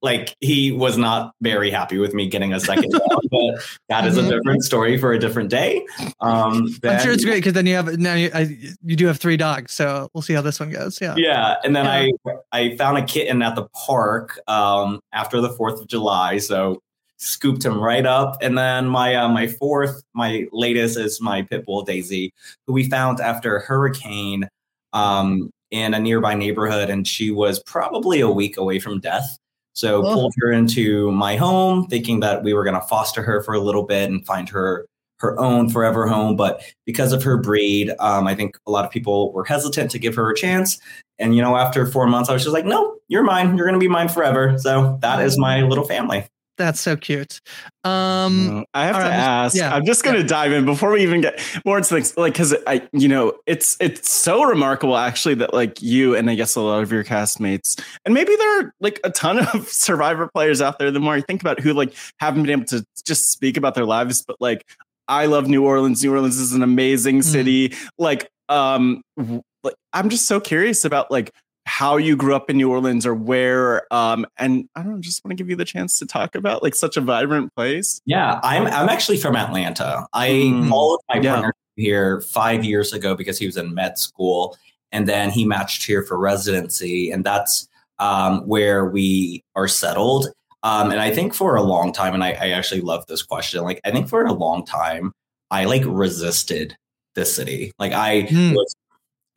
[0.00, 4.16] like he was not very happy with me getting a second dog, but that is
[4.16, 4.30] a Mhm.
[4.30, 5.84] different story for a different day.
[6.20, 9.18] Um, I'm sure it's great because then you have now you, I, you do have
[9.18, 11.00] three dogs, so we'll see how this one goes.
[11.00, 11.14] Yeah.
[11.16, 12.08] Yeah, and then Yeah.
[12.52, 16.80] I I found a kitten at the park um, after the Fourth of July, so
[17.16, 18.36] scooped him right up.
[18.40, 22.32] And then my uh, my fourth, my latest is my pit bull Daisy,
[22.68, 24.48] who we found after a hurricane
[24.92, 29.38] um, in a nearby neighborhood, and she was probably a week away from death.
[29.74, 30.14] So Oh.
[30.14, 33.60] pulled her into my home, thinking that we were going to foster her for a
[33.60, 34.86] little bit and find her
[35.20, 36.36] her own forever home.
[36.36, 39.98] But because of her breed, um, I think a lot of people were hesitant to
[39.98, 40.78] give her a chance.
[41.18, 43.56] And you know, after four months, I was just like, "No, you're mine.
[43.56, 46.24] You're going to be mine forever." So that is my little family.
[46.58, 47.40] That's so cute.
[47.84, 49.56] Um, I have to right, ask.
[49.56, 52.32] yeah, I'm just going to dive in before we even get more into things, like
[52.32, 56.56] because I, you know, it's it's so remarkable actually that like you and I guess
[56.56, 60.60] a lot of your castmates, and maybe there are like a ton of Survivor players
[60.60, 60.90] out there.
[60.90, 63.86] The more I think about who like haven't been able to just speak about their
[63.86, 64.64] lives, but like
[65.06, 66.02] I love New Orleans.
[66.02, 67.72] New Orleans is an amazing city.
[67.98, 71.32] Like, um, like I'm just so curious about like
[71.68, 75.22] how you grew up in New Orleans or where um and I don't know, just
[75.24, 78.00] want to give you the chance to talk about like such a vibrant place.
[78.06, 80.06] Yeah, I'm I'm actually from Atlanta.
[80.12, 80.68] I Mm.
[80.70, 81.34] followed my Yeah.
[81.34, 84.56] partner here five years ago because he was in med school,
[84.92, 87.68] and then he matched here for residency, and that's
[88.00, 90.28] um, where we are settled.
[90.62, 93.62] Um, and I think for a long time, and I, I actually love this question.
[93.62, 95.12] Like, I think for a long time,
[95.50, 96.76] I like resisted
[97.14, 97.72] this city.
[97.78, 98.52] Like, I Hmm.
[98.54, 98.74] was,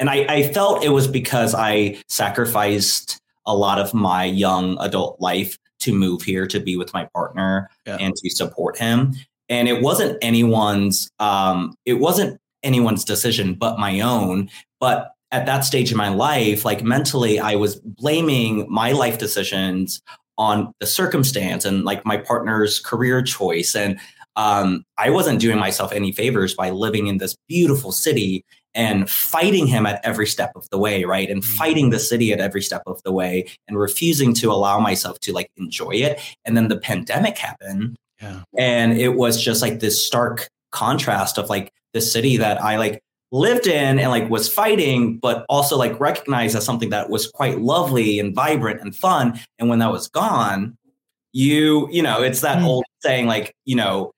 [0.02, 5.22] and I, I felt it was because I sacrificed a lot of my young adult
[5.22, 7.98] life to move here to be with my partner Yeah.
[8.00, 9.14] and to support him.
[9.48, 14.50] And it wasn't anyone's um it wasn't anyone's decision but my own.
[14.80, 20.02] But at that stage in my life, like mentally, I was blaming my life decisions
[20.38, 23.76] on the circumstance and like my partner's career choice.
[23.76, 24.00] And
[24.36, 29.68] um, I wasn't doing myself any favors by living in this beautiful city and fighting
[29.68, 31.30] him at every step of the way, right?
[31.30, 35.20] And fighting the city at every step of the way and refusing to allow myself
[35.22, 36.20] to like enjoy it.
[36.46, 37.98] And then the pandemic happened.
[38.22, 38.44] Yeah.
[38.58, 43.02] And it was just like this stark contrast of like the city that I like
[43.32, 47.60] lived in and like was fighting, but also like recognized as something that was quite
[47.60, 49.40] lovely and vibrant and fun.
[49.60, 50.78] And when that was gone,
[51.34, 52.66] you, you know, it's that Mm.
[52.66, 54.12] old saying, like, you know,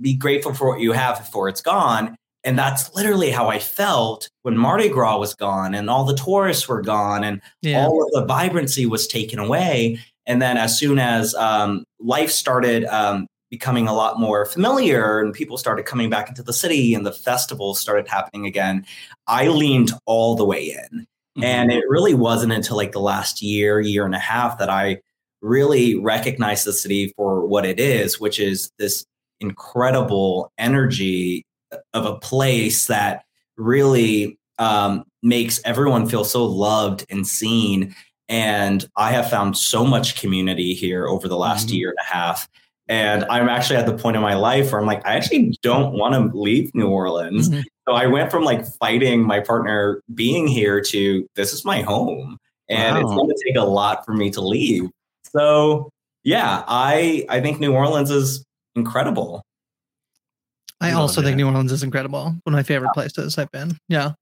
[0.00, 2.16] be grateful for what you have before it's gone.
[2.48, 6.66] And that's literally how I felt when Mardi Gras was gone and all the tourists
[6.66, 7.84] were gone and Yeah.
[7.84, 9.98] all of the vibrancy was taken away.
[10.24, 15.34] And then as soon as um, life started um, becoming a lot more familiar and
[15.34, 18.86] people started coming back into the city and the festivals started happening again,
[19.26, 21.06] I leaned all the way in.
[21.42, 25.00] And it really wasn't until like the last year, year and a half that I
[25.42, 29.04] really recognized the city for what it is, which is this
[29.38, 31.44] incredible energy
[31.94, 33.24] of a place that
[33.56, 37.94] really um, makes everyone feel so loved and seen.
[38.28, 42.48] And I have found so much community here over the last year and a half.
[42.88, 45.92] And I'm actually at the point in my life where I'm like, I actually don't
[45.92, 47.50] want to leave New Orleans.
[47.50, 47.64] Mhm.
[47.86, 52.38] So I went from like fighting my partner being here to this is my home.
[52.70, 54.90] And it's going to take a lot for me to leave.
[55.32, 55.90] So
[56.22, 59.42] yeah, I I think New Orleans is incredible.
[60.80, 61.36] I also think.
[61.36, 62.24] New Orleans is incredible.
[62.24, 63.76] One of my favorite places I've been.
[63.88, 64.12] Yeah.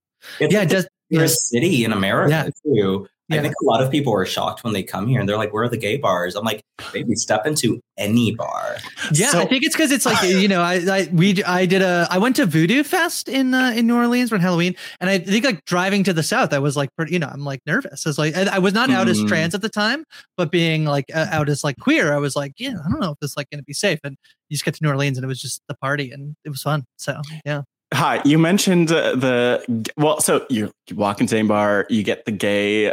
[0.40, 0.88] It's yeah, like does.
[1.10, 2.74] the city in America Yeah.
[2.74, 3.06] too.
[3.30, 5.52] I think a lot of people are shocked when they come here and they're like,
[5.52, 6.62] "Where are the gay bars?" I'm like,
[6.92, 8.76] "Baby, step into any bar."
[9.12, 11.82] Yeah, So- I think it's because it's like you know, I, I we I did
[11.82, 15.18] a I went to Voodoo Fest in uh, in New Orleans for Halloween, and I
[15.18, 18.06] think like driving to the south, I was like, pretty, you know, I'm like nervous.
[18.06, 19.26] I was like, I, I was not out as Mm.
[19.28, 20.04] trans at the time,
[20.36, 23.10] but being like uh, out as like queer, I was like, yeah, I don't know
[23.12, 23.98] if this is like going to be safe.
[24.04, 24.16] And
[24.48, 26.62] you just get to New Orleans, and it was just the party, and it was
[26.62, 26.84] fun.
[26.96, 27.62] So yeah,
[27.94, 30.20] Hai, you mentioned uh, the well.
[30.20, 32.92] So you, you walk into a bar, you get the gay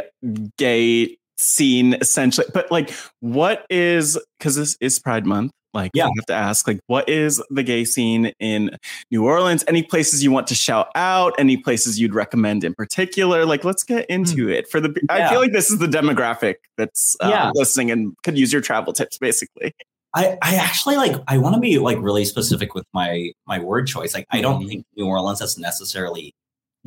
[0.56, 5.50] gay scene essentially, but like, what is because this is Pride Month?
[5.74, 6.04] Like, Yeah.
[6.06, 8.70] I have to ask, like, what is the gay scene in
[9.10, 9.64] New Orleans?
[9.66, 11.34] Any places you want to shout out?
[11.36, 13.44] Any places you'd recommend in particular?
[13.44, 14.68] Like, let's get into it.
[14.68, 17.50] For the, I feel like this is the demographic that's uh, Yeah.
[17.56, 19.74] listening and could use your travel tips, basically.
[20.14, 23.86] I, I actually like I want to be like really specific with my my word
[23.86, 24.14] choice.
[24.14, 24.68] Like I don't mm-hmm.
[24.68, 26.34] think New Orleans is necessarily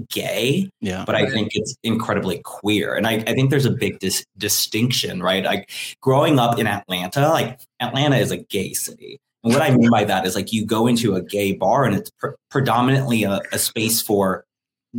[0.10, 2.96] gay, Yeah, but I think it's incredibly queer.
[2.96, 5.44] And I, I think there's a big dis- distinction, right?
[5.44, 9.20] Like growing up in Atlanta, like Atlanta is a gay city.
[9.44, 11.96] And what I mean by that is like you go into a gay bar and
[11.96, 14.46] it's pr- predominantly a, a space for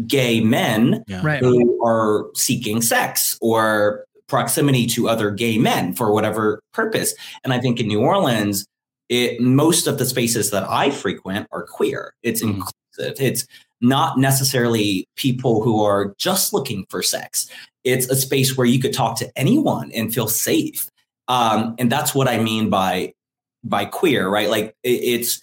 [0.07, 1.41] gay men right.
[1.41, 7.14] who are seeking sex or proximity to other gay men for whatever purpose.
[7.45, 8.67] And I think in New Orleans,
[9.09, 12.12] it most of the spaces that I frequent are queer.
[12.23, 12.55] It's Mhm.
[12.99, 13.21] inclusive.
[13.21, 13.47] It's
[13.81, 17.49] not necessarily people who are just looking for sex.
[17.85, 20.88] It's a space where you could talk to anyone and feel safe.
[21.29, 23.12] Um, and that's what I mean by
[23.64, 24.49] by queer, right?
[24.51, 25.41] Like it, it's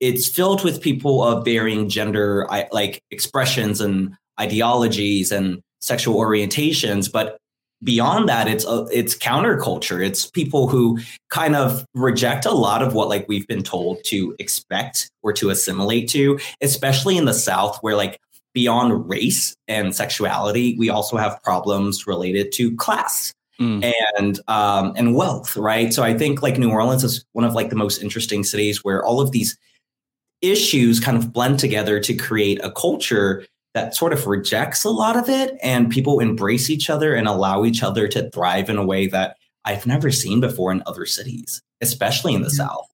[0.00, 7.10] it's filled with people of varying gender I, like expressions and ideologies and sexual orientations
[7.10, 7.38] but
[7.82, 10.98] beyond that it's a, it's counterculture it's people who
[11.30, 15.50] kind of reject a lot of what like we've been told to expect or to
[15.50, 18.18] assimilate to especially in the south where like
[18.52, 23.92] beyond race and sexuality we also have problems related to class Mm.
[24.18, 25.92] and um, and wealth, right?
[25.92, 29.04] So I think like New Orleans is one of like the most interesting cities where
[29.04, 29.58] all of these
[30.42, 33.44] issues kind of blend together to create a culture
[33.78, 37.64] that sort of rejects a lot of it, and people embrace each other and allow
[37.64, 41.62] each other to thrive in a way that I've never seen before in other cities,
[41.80, 42.86] especially in the South.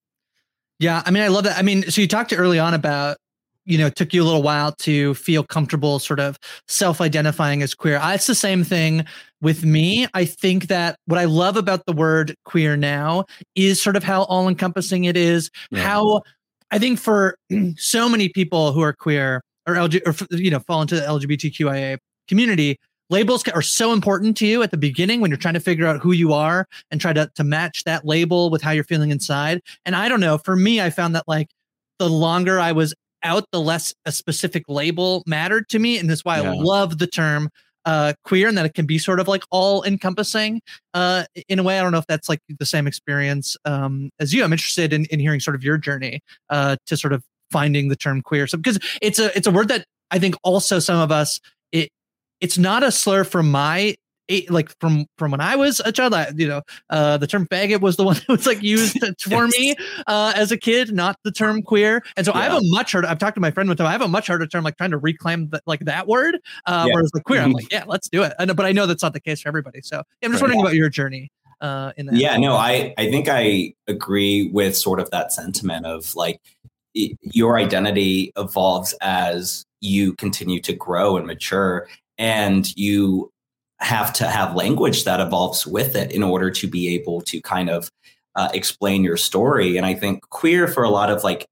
[0.79, 1.57] Yeah, I mean, I love that.
[1.57, 3.17] I mean, so you talked early on about,
[3.65, 7.75] you know, it took you a little while to feel comfortable sort of self-identifying as
[7.75, 7.99] queer.
[7.99, 9.07] I, it's the same thing
[9.41, 10.07] with me.
[10.13, 14.25] I think that what I love about the word queer now is sort of how
[14.25, 15.51] all-encompassing it is.
[15.71, 15.83] Yeah.
[15.83, 16.23] How
[16.71, 17.39] I think for
[17.77, 21.99] so many people who are queer or LG or you know fall into the LGBTQIA
[22.29, 22.79] community,
[23.11, 26.01] labels are so important to you at the beginning when you're trying to figure out
[26.01, 29.61] who you are and try to to match that label with how you're feeling inside.
[29.85, 31.49] And I don't know, for me, I found that like
[31.99, 36.25] the longer I was out, the less a specific label mattered to me, and that's
[36.25, 37.51] why I love the term
[37.85, 40.61] uh queer and that it can be sort of like all encompassing
[40.95, 41.79] uh in a way.
[41.79, 44.43] I don't know if that's like the same experience um as you.
[44.43, 47.23] I'm interested in, in hearing sort of your journey uh to sort of
[47.55, 48.47] finding the term queer.
[48.49, 51.41] So because it's a it's a word that i think also some of us
[51.73, 51.89] it
[52.41, 53.95] it's not a slur from my
[54.29, 56.13] eh, like from from when i was a child.
[56.15, 59.47] I, you know uh the term faggot was the one that was like used for
[59.49, 59.75] me
[60.07, 62.03] uh as a kid not the term queer.
[62.17, 63.93] And so i have a much harder i've talked to my friend one time i
[63.93, 66.35] have a much harder term like trying to reclaim that like that word
[66.67, 66.95] uh Yeah.
[66.95, 67.41] whereas like queer.
[67.43, 68.33] I'm like yeah let's do it.
[68.41, 69.81] Know, but i know that's not the case for everybody.
[69.83, 70.49] So yeah, i'm just Right.
[70.49, 71.31] wondering about your journey
[71.61, 75.87] uh in that Yeah, no, I I think I agree with sort of that sentiment
[75.87, 76.41] of like
[76.95, 81.89] your identity evolves as you continue to grow and mature
[82.19, 83.31] and you
[83.81, 87.69] have to have language that evolves with it in order to be able to kind
[87.69, 87.91] of
[88.37, 89.77] uh, explain your story.
[89.77, 91.47] And i think queer for a lot of like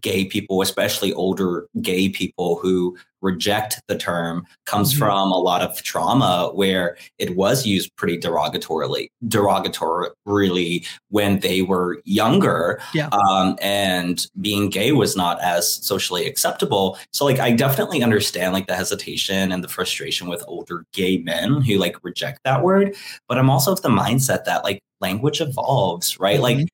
[0.00, 4.98] gay people, especially older gay people who reject the term, comes Mm-hmm.
[4.98, 12.02] from a lot of trauma where it was used pretty derogatorily, derogatorily when they were
[12.04, 12.80] younger.
[12.94, 13.08] Yeah.
[13.08, 16.98] Um, and being gay was not as socially acceptable.
[17.12, 21.62] So like I definitely understand like the hesitation and the frustration with older gay men
[21.62, 22.96] who like reject that word.
[23.28, 26.40] But I'm also of the mindset that like language evolves, right?
[26.40, 26.68] Like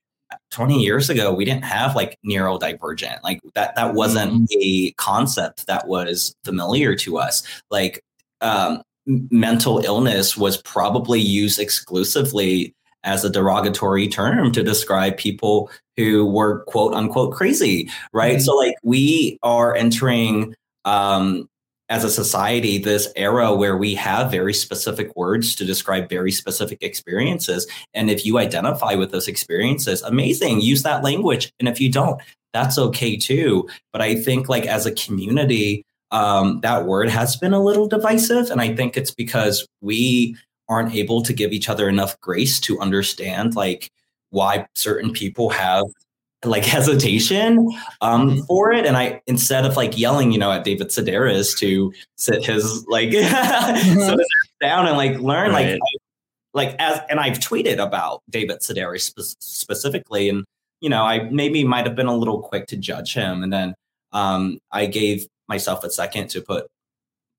[0.51, 3.23] 20 years ago we didn't have like neurodivergent.
[3.23, 7.43] Like that that wasn't a concept that was familiar to us.
[7.71, 8.03] Like
[8.41, 12.75] um, mental illness was probably used exclusively
[13.05, 18.41] as a derogatory term to describe people who were quote unquote crazy right?
[18.41, 20.55] So like we are entering
[20.85, 21.49] um
[21.89, 26.83] as a society this era where we have very specific words to describe very specific
[26.83, 27.67] experiences.
[27.95, 31.53] And if you identify with those experiences amazing use that language.
[31.59, 32.21] And if you don't
[32.53, 33.69] that's okay too.
[33.93, 38.51] But i think like as a community um, that word has been a little divisive.
[38.51, 40.37] And i think it's because we
[40.69, 43.91] aren't able to give each other enough grace to understand like
[44.31, 45.85] why certain people have
[46.45, 47.69] like hesitation
[48.01, 48.87] um for it.
[48.87, 53.11] And i instead of like yelling you know at david sedaris to sit his like
[53.13, 54.19] sit his ass
[54.61, 55.75] down and like learn like Right.
[55.75, 55.99] I-
[56.55, 60.45] like as and i've tweeted about david sedaris spe- specifically and
[60.81, 63.43] you know i maybe might have been a little quick to judge him.
[63.43, 63.75] And then
[64.13, 66.67] um i gave myself a second to put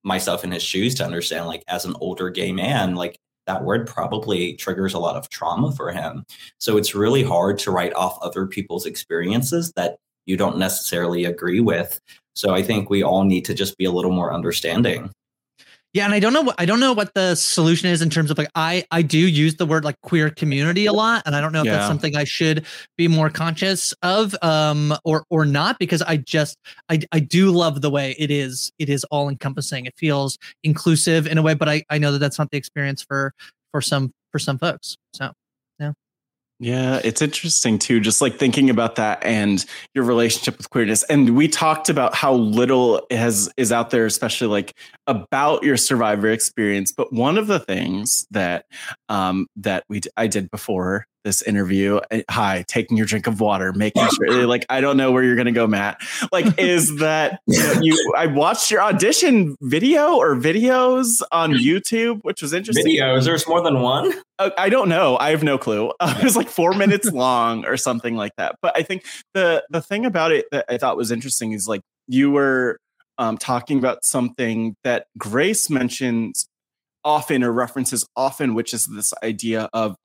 [0.03, 3.17] myself in his shoes to understand like as an older gay man like
[3.49, 6.23] that word probably triggers a lot of trauma for him.
[6.59, 9.97] So it's really hard to write off other people's experiences that
[10.27, 11.99] you don't necessarily agree with.
[12.35, 15.11] So i think we all need to just be a little more understanding
[15.93, 18.29] Yeah, and I don't know what I don't know what the solution is in terms
[18.29, 21.41] of like I I do use the word like queer community a lot, and I
[21.41, 21.73] don't know if Yeah.
[21.77, 22.65] that's something I should
[22.95, 26.57] be more conscious of, um, or or not because I just
[26.89, 29.87] I I do love the way it is it is all encompassing.
[29.87, 33.01] It feels inclusive in a way, but I I know that that's not the experience
[33.01, 33.33] for
[33.71, 34.95] for some for some folks.
[35.13, 35.31] So.
[36.61, 41.03] Yeah, it's interesting too, just like thinking about that and your relationship with queerness.
[41.03, 44.73] And we talked about how little has is out there, especially like
[45.07, 46.91] about your survivor experience.
[46.91, 48.65] But one of the things that
[49.07, 53.71] um that we I did before this interview, eh, Hai, taking your drink of water,
[53.71, 56.01] making sure like I don't know where you're gonna go, Matt.
[56.31, 62.21] Like, is that you, know, you I watched your audition video or videos on YouTube,
[62.23, 62.97] which was interesting.
[62.97, 65.17] videos there's more than one Uh, I don't know.
[65.17, 65.91] I have no clue.
[65.99, 68.55] Uh, it was like four minutes long or something like that.
[68.61, 69.05] But I think
[69.35, 72.79] the the thing about it that I thought was interesting is like you were
[73.19, 76.47] um, talking about something that Grace mentions
[77.03, 79.95] often or references often, which is this idea of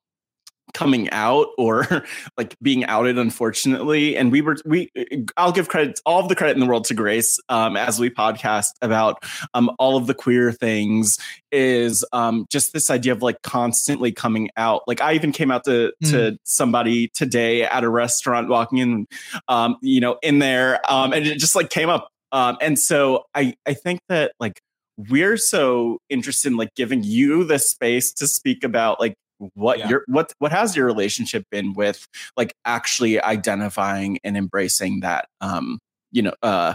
[0.72, 2.04] coming out or
[2.38, 4.90] like being outed unfortunately and we were we
[5.36, 8.10] i'll give credit all of the credit in the world to grace um, as we
[8.10, 9.22] podcast about
[9.54, 11.18] um, all of the queer things
[11.52, 14.82] is um, just this idea of like constantly coming out.
[14.86, 19.06] Like i even came out to to somebody today at a restaurant walking in
[19.48, 22.08] um, you know in there um, and it just like came up.
[22.32, 24.60] Um, and so i i think that like
[24.96, 29.14] we're so interested in like giving you the space to speak about like
[29.54, 29.88] what Yeah.
[29.88, 35.78] your what what has your relationship been with like actually identifying and embracing that um
[36.12, 36.74] you know uh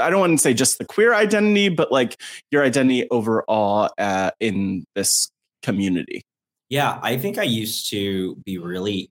[0.00, 4.30] I don't want to say just the queer identity but like your identity overall uh,
[4.40, 5.28] in this
[5.62, 6.22] community.
[6.68, 9.10] Yeah, I think I used to be really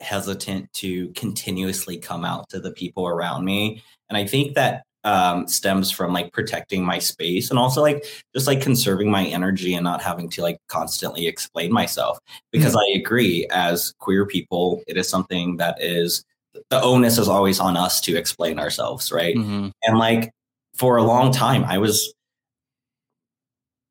[0.00, 3.82] hesitant to continuously come out to the people around me.
[4.10, 8.46] And I think that um, stems from like protecting my space and also like just
[8.46, 12.18] like conserving my energy and not having to like constantly explain myself.
[12.50, 16.24] Because I agree, as queer people, it is something that is
[16.68, 19.36] the onus is always on us to explain ourselves, right?
[19.36, 19.72] Mhm.
[19.82, 20.30] And like
[20.74, 22.12] for a long time, I was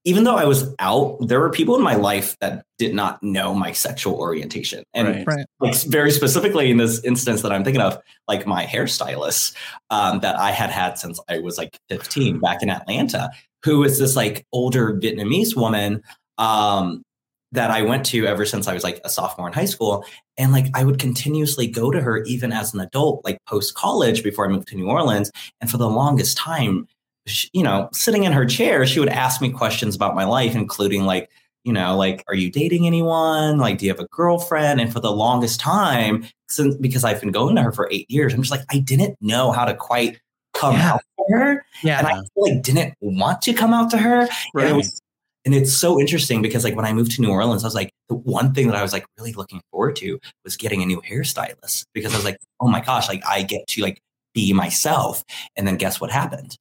[0.04, 3.54] even though I was out, there were people in my life that did not know
[3.54, 4.84] my sexual orientation.
[4.94, 5.28] And Right.
[5.28, 5.46] Right.
[5.60, 9.56] like very specifically in this instance that I'm thinking of, like my hairstylist
[9.92, 13.30] um, that I had had since I was like 15 back in Atlanta,
[13.64, 16.02] who is this like older Vietnamese woman
[16.40, 17.04] um,
[17.52, 20.06] that I went to ever since I was like a sophomore in high school.
[20.38, 24.24] And like I would continuously go to her even as an adult, like post college
[24.24, 25.30] before I moved to New Orleans.
[25.60, 26.88] And for the longest time,
[27.28, 30.56] sh you know, sitting in her chair, she would ask me questions about my life,
[30.56, 31.30] including like,
[31.64, 33.58] you know, like, are you dating anyone?
[33.60, 34.82] Like, do you have a girlfriend?
[34.82, 38.34] And for the longest time, since because I've been going to her for eight years,
[38.34, 40.20] I'm just like, I didn't know how to quite
[40.56, 40.94] come Yeah.
[40.94, 41.66] out to her.
[41.84, 42.00] Yeah.
[42.00, 44.22] And I like didn't want to come out to her.
[44.22, 44.68] And Right.
[44.72, 45.02] it was
[45.44, 47.92] and it's so interesting because like when I moved to New Orleans, I was like,
[48.10, 51.02] the one thing that I was like really looking forward to was getting a new
[51.02, 54.00] hairstylist because I was like, oh my gosh, like I get to like
[54.36, 55.24] be myself.
[55.56, 56.58] And then guess what happened?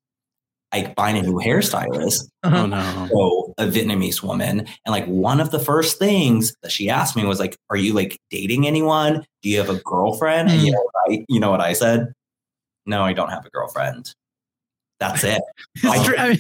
[0.73, 2.29] I find a new hairstylist.
[2.43, 2.57] Uh-huh.
[2.57, 3.09] Oh no.
[3.11, 4.61] So a Vietnamese woman.
[4.61, 7.93] And like one of the first things that she asked me was like, Are you
[7.93, 9.25] like dating anyone?
[9.43, 10.51] Do you have a girlfriend?
[10.51, 10.77] And you hmm.
[10.77, 12.13] know what I you know what I said?
[12.87, 14.15] No, I don't have a girlfriend.
[15.01, 15.43] That's it.
[15.83, 16.19] It's.
[16.19, 16.39] I mean,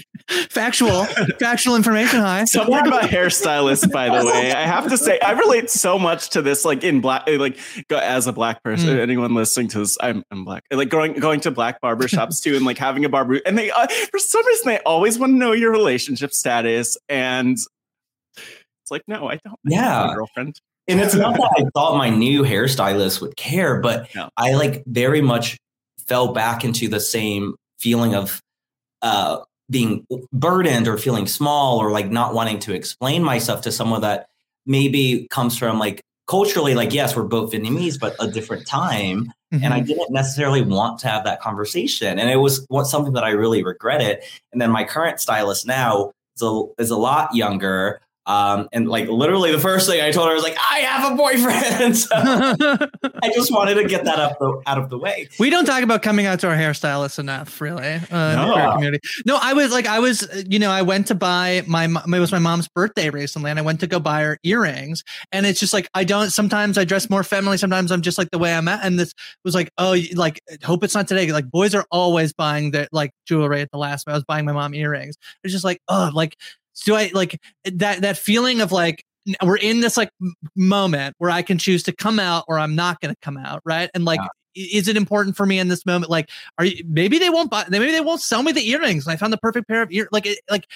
[0.51, 1.05] factual,
[1.39, 2.21] factual information.
[2.21, 2.45] Hai.
[2.47, 4.53] Something about hairstylists, by the way.
[4.53, 6.65] I have to say, I relate so much to this.
[6.65, 7.59] Like in black, like
[7.91, 8.99] as a black person, Mm.
[9.01, 10.65] anyone listening to this, I'm, I'm black.
[10.71, 13.87] Like going going to black barbershops too, and like having a barber, and they uh,
[14.11, 17.57] for some reason they always want to know your relationship status, and
[18.37, 19.59] it's like, no, I don't.
[19.73, 20.11] I have Yeah.
[20.13, 20.61] a girlfriend.
[20.89, 25.21] And it's not that I thought my new hairstylist would care, but I like very
[25.21, 25.57] much
[26.09, 28.41] fell back into the same feeling of
[29.03, 29.39] uh,
[29.71, 34.29] being burdened or feeling small or like not wanting to explain myself to someone that
[34.67, 39.33] maybe comes from like culturally, like, yes, we're both Vietnamese, but a different time.
[39.51, 42.21] And I didn't necessarily want to have that conversation.
[42.21, 44.21] And it was what, something that I really regretted.
[44.53, 48.01] And then my current stylist now is a, is a lot younger.
[48.27, 51.17] Um, and like literally the first thing I told her was like, I have a
[51.17, 51.97] boyfriend.
[51.97, 52.09] so
[53.23, 55.29] I just wanted to get that up the, out of the way.
[55.39, 58.53] We don't talk about coming out to our hairstylist enough, really, uh, in the No.
[58.53, 59.09] queer community.
[59.27, 62.21] No, I was like, I was, uh, you know, I went to buy my, it
[62.21, 65.03] was my mom's birthday recently, and I went to go buy her earrings,
[65.33, 66.31] and it's just like I don't.
[66.31, 69.13] Sometimes I dress more feminine, sometimes I'm just like the way I'm at, and this
[69.45, 71.33] was like, oh, like hope it's not today.
[71.33, 74.09] Like boys are always buying their like jewelry at the last.
[74.09, 75.17] I was buying my mom earrings.
[75.43, 76.37] It's just like, oh, like
[76.85, 79.05] do I like that that feeling of like
[79.45, 80.11] we're in this like
[80.57, 83.61] moment where I can choose to come out or I'm not going to come out,
[83.65, 83.91] right?
[83.95, 86.11] And like, i- is it important for me in this moment?
[86.11, 89.13] Like, are you maybe they won't buy, maybe they won't sell me the earrings, and
[89.13, 90.09] I found the perfect pair of ear.
[90.11, 90.67] Like, it, like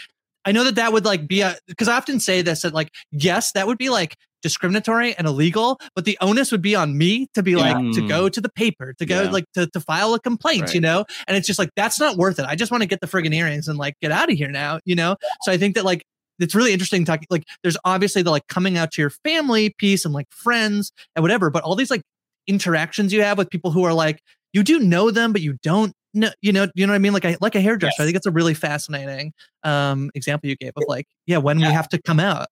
[0.44, 2.90] I know that that would like be a because I often say this that like
[3.10, 7.26] yes, that would be like discriminatory and illegal, but the onus would be on me
[7.32, 9.30] to be like to go to the paper, to go Yeah.
[9.30, 10.74] like to, to file a complaint, Right.
[10.74, 11.06] you know?
[11.26, 12.44] And it's just like that's not worth it.
[12.44, 14.80] I just want to get the friggin' earrings and like get out of here now,
[14.84, 15.16] you know?
[15.42, 16.04] So I think that like
[16.38, 20.04] it's really interesting talking like there's obviously the like coming out to your family piece
[20.04, 22.02] and like friends and whatever, but all these like
[22.46, 24.20] interactions you have with people who are like
[24.52, 27.12] you do know them, but you don't know, you know, you know what I mean?
[27.12, 28.02] Like a like a hairdresser.
[28.02, 29.32] I think it's a really fascinating
[29.64, 32.46] um example you gave of like, yeah, when we have to come out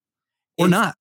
[0.59, 0.95] or It's- not.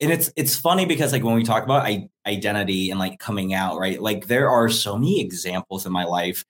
[0.00, 3.54] and it's it's funny because like when we talk about I- identity and like coming
[3.54, 6.44] out right like there are so many examples in my life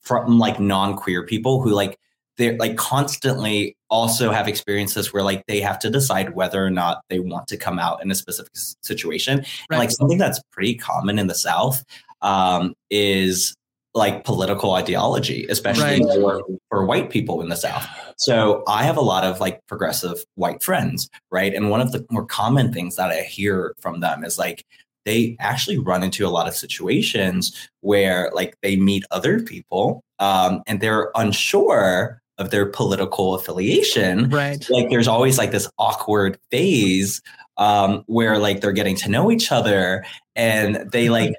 [0.00, 1.98] from like non-queer people who like
[2.36, 7.02] they're like constantly also have experiences where like they have to decide whether or not
[7.08, 8.52] they want to come out in a specific
[8.82, 9.38] situation
[9.70, 11.84] and like something that's pretty common in the south
[12.22, 13.54] um is
[13.94, 16.02] like political ideology especially Right.
[16.02, 17.86] for, for white people in the south.
[18.16, 21.54] So i have a lot of like progressive white friends right?
[21.54, 24.64] And one of the more common things that i hear from them is like
[25.04, 30.62] they actually run into a lot of situations where like they meet other people um,
[30.66, 34.30] and they're unsure of their political affiliation.
[34.30, 34.66] Right.
[34.70, 37.20] Like there's always like this awkward phase
[37.58, 40.04] um, where like they're getting to know each other
[40.36, 41.34] and they like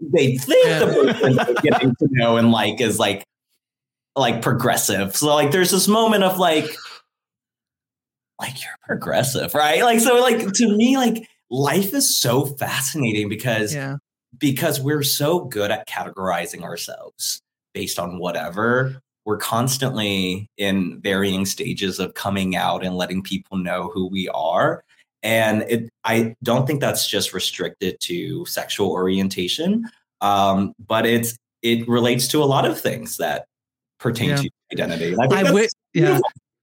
[0.00, 3.24] they think the person they're getting to know and like is like
[4.16, 5.14] like progressive.
[5.16, 6.66] So like there's this moment of like
[8.40, 9.82] like you're progressive right?
[9.82, 13.96] Like so like to me like life is so fascinating because Yeah.
[14.38, 17.40] because we're so good at categorizing ourselves
[17.74, 19.00] based on whatever.
[19.24, 24.82] We're constantly in varying stages of coming out and letting people know who we are
[25.22, 29.84] and it i don't think that's just restricted to sexual orientation
[30.20, 33.44] um, but it's it relates to a lot of things that
[33.98, 34.36] pertain Yeah.
[34.36, 36.20] to identity I I wish, yeah.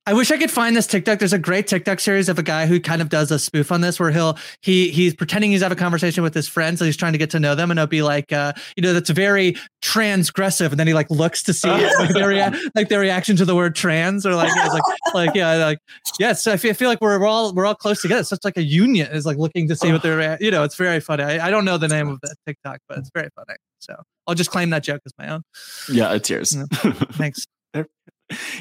[0.07, 1.17] I wish I could find this TikTok.
[1.17, 3.81] There's a great TikTok series of a guy who kind of does a spoof on
[3.81, 6.95] this, where he'll he he's pretending he's having a conversation with his friends, and he's
[6.95, 9.55] trying to get to know them, and it'll be like, uh, you know, that's very
[9.81, 13.45] transgressive, and then he like looks to see like, their rea- like their reaction to
[13.45, 14.83] the word trans, or like it's like
[15.15, 15.79] like yeah, like
[16.19, 18.19] yes, so I feel, I feel like we're, we're all we're all close together.
[18.19, 20.63] It's such like a union is like looking to see what they're, rea- you know,
[20.63, 21.23] it's very funny.
[21.23, 23.57] I, I don't know the name of that TikTok, but it's very funny.
[23.79, 23.95] So
[24.27, 25.41] I'll just claim that joke as my own.
[25.89, 26.55] Yeah, it's yours.
[27.13, 27.47] Thanks.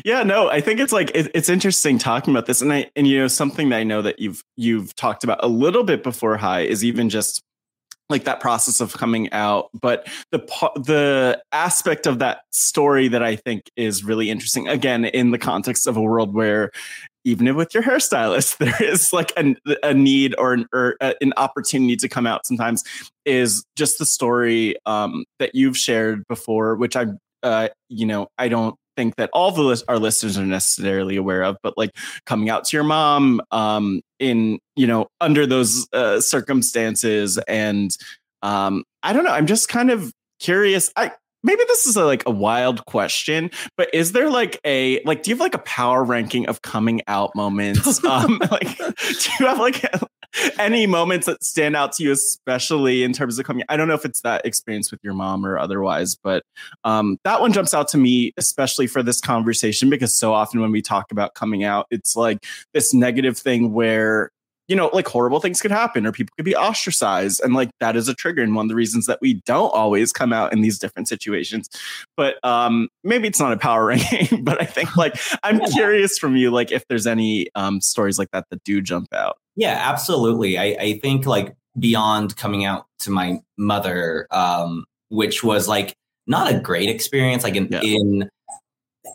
[0.05, 3.07] Yeah no i think it's like it, it's interesting talking about this and i and
[3.07, 6.37] you know something that i know that you've you've talked about a little bit before
[6.37, 7.43] Hai is even just
[8.11, 10.39] like that process of coming out but the
[10.77, 15.87] the aspect of that story that i think is really interesting again in the context
[15.87, 16.71] of a world where
[17.25, 21.97] even with your hairstylist, there is like a, a need or an, or an opportunity
[21.97, 22.85] to come out sometimes
[23.25, 27.07] is just the story um, that you've shared before, which I,
[27.43, 31.43] uh, you know, I don't think that all the list- our listeners are necessarily aware
[31.43, 31.91] of, but like
[32.27, 37.39] coming out to your mom um, in, you know, under those uh, circumstances.
[37.49, 37.97] And
[38.43, 40.93] um, I don't know, I'm just kind of curious.
[40.97, 41.13] I,
[41.45, 45.31] maybe this is a, like a wild question, but is there like a like do
[45.31, 48.03] you have like a power ranking of coming out moments?
[48.05, 49.85] um like do you have like
[50.59, 53.95] any moments that stand out to you especially in terms of coming I don't know
[53.95, 56.45] if it's that experience with your mom or otherwise, but
[56.85, 60.71] um that one jumps out to me especially for this conversation because so often when
[60.71, 64.31] we talk about coming out, it's like this negative thing where
[64.69, 67.41] you know, like horrible things could happen or people could be ostracized.
[67.45, 70.13] And like that is a trigger and one of the reasons that we don't always
[70.13, 71.69] come out in these different situations.
[72.17, 76.37] But um maybe it's not a power ranking, but I think like I'm curious from
[76.37, 79.37] you, like if there's any um stories like that that do jump out.
[79.57, 80.59] Yeah, absolutely.
[80.59, 85.95] I, I think like beyond coming out to my mother, um, which was like
[86.27, 87.83] not a great experience, like in Yeah.
[87.83, 88.31] in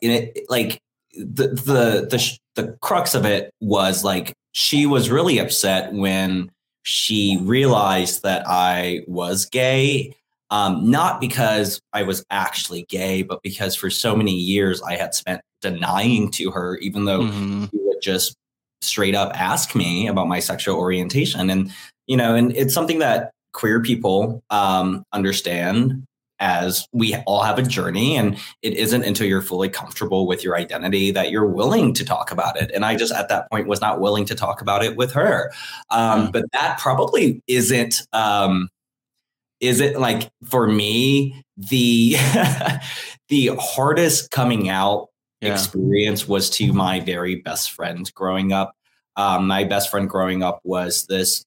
[0.01, 0.79] in it, like
[1.13, 6.51] the the the sh- the crux of it was like she was really upset when
[6.83, 10.15] she realized that I was gay.
[10.51, 15.13] Um, not because I was actually gay, but because for so many years I had
[15.13, 17.69] spent denying to her, even though Mhm.
[17.69, 18.35] she would just
[18.81, 21.49] straight up ask me about my sexual orientation.
[21.49, 21.71] And,
[22.07, 26.03] you know, and it's something that queer people um, understand
[26.39, 30.55] as we all have a journey and it isn't until you're fully comfortable with your
[30.55, 32.71] identity that you're willing to talk about it.
[32.73, 35.51] And i just at that point was not willing to talk about it with her.
[35.89, 38.69] Um, but that probably isn't um,
[39.59, 42.13] is it like for me the
[43.29, 45.09] the hardest coming out
[45.41, 45.53] Yeah.
[45.53, 48.73] experience was to my very best friend growing up.
[49.17, 51.43] Um, my best friend growing up was this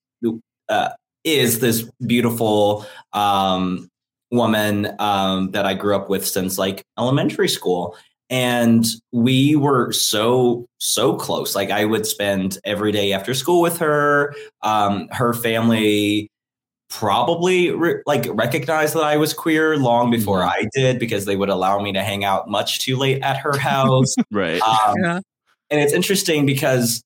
[0.68, 0.90] uh,
[1.24, 3.88] is this beautiful um,
[4.32, 7.96] woman um, that I grew up with since like elementary school.
[8.30, 11.54] And we were so, so close.
[11.54, 14.34] Like I would spend every day after school with her.
[14.62, 16.30] Um, her family
[16.88, 21.48] probably re- like recognized that I was queer long before I did because they would
[21.48, 24.14] allow me to hang out much too late at her house.
[24.30, 24.60] Right.
[24.62, 25.20] Um, Yeah.
[25.70, 27.02] and it's interesting because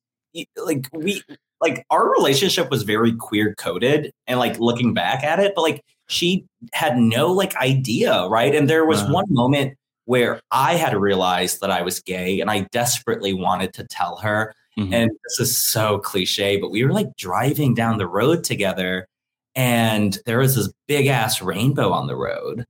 [0.57, 1.22] like we
[1.61, 5.83] like our relationship was very queer coded and like looking back at it but like
[6.09, 9.12] she had no like idea right and there was Uh-huh.
[9.14, 13.84] one moment where i had realized that i was gay and i desperately wanted to
[13.84, 14.92] tell her Mhm.
[14.92, 19.07] and this is so cliche but we were like driving down the road together
[19.54, 22.64] and there was this big ass rainbow on the road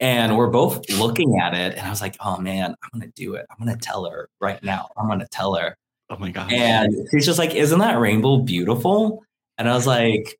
[0.00, 3.34] and we're both looking at it and i was like oh man i'm gonna do
[3.34, 5.76] it i'm gonna tell her right now i'm gonna tell her
[6.10, 6.52] Oh my god.
[6.52, 9.24] and she's just like isn't that rainbow beautiful
[9.58, 10.38] and i was like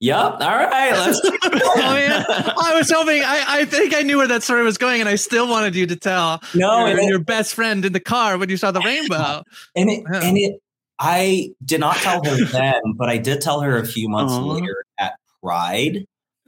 [0.00, 3.22] yep all right let's oh man, I was hoping.
[3.24, 5.86] I, I think I knew where that story was going, and I still wanted you
[5.86, 6.40] to tell.
[6.54, 9.42] No, your, it- your best friend in the car when you saw the rainbow.
[9.76, 10.20] and it Yeah.
[10.22, 10.60] and it
[11.00, 14.40] i did not tell her then but i did tell her a few months Aw.
[14.40, 16.04] later at pride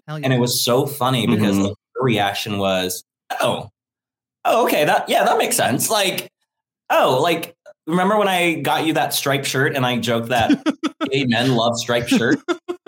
[0.09, 0.15] yeah.
[0.17, 1.63] and it was so funny because Mhm.
[1.69, 3.05] like, her reaction was
[3.41, 3.71] oh
[4.45, 6.33] oh okay that yeah that makes sense like
[6.91, 7.55] oh like
[7.87, 10.63] remember when i got you that striped shirt and i joked that
[11.11, 12.39] gay men love striped shirt?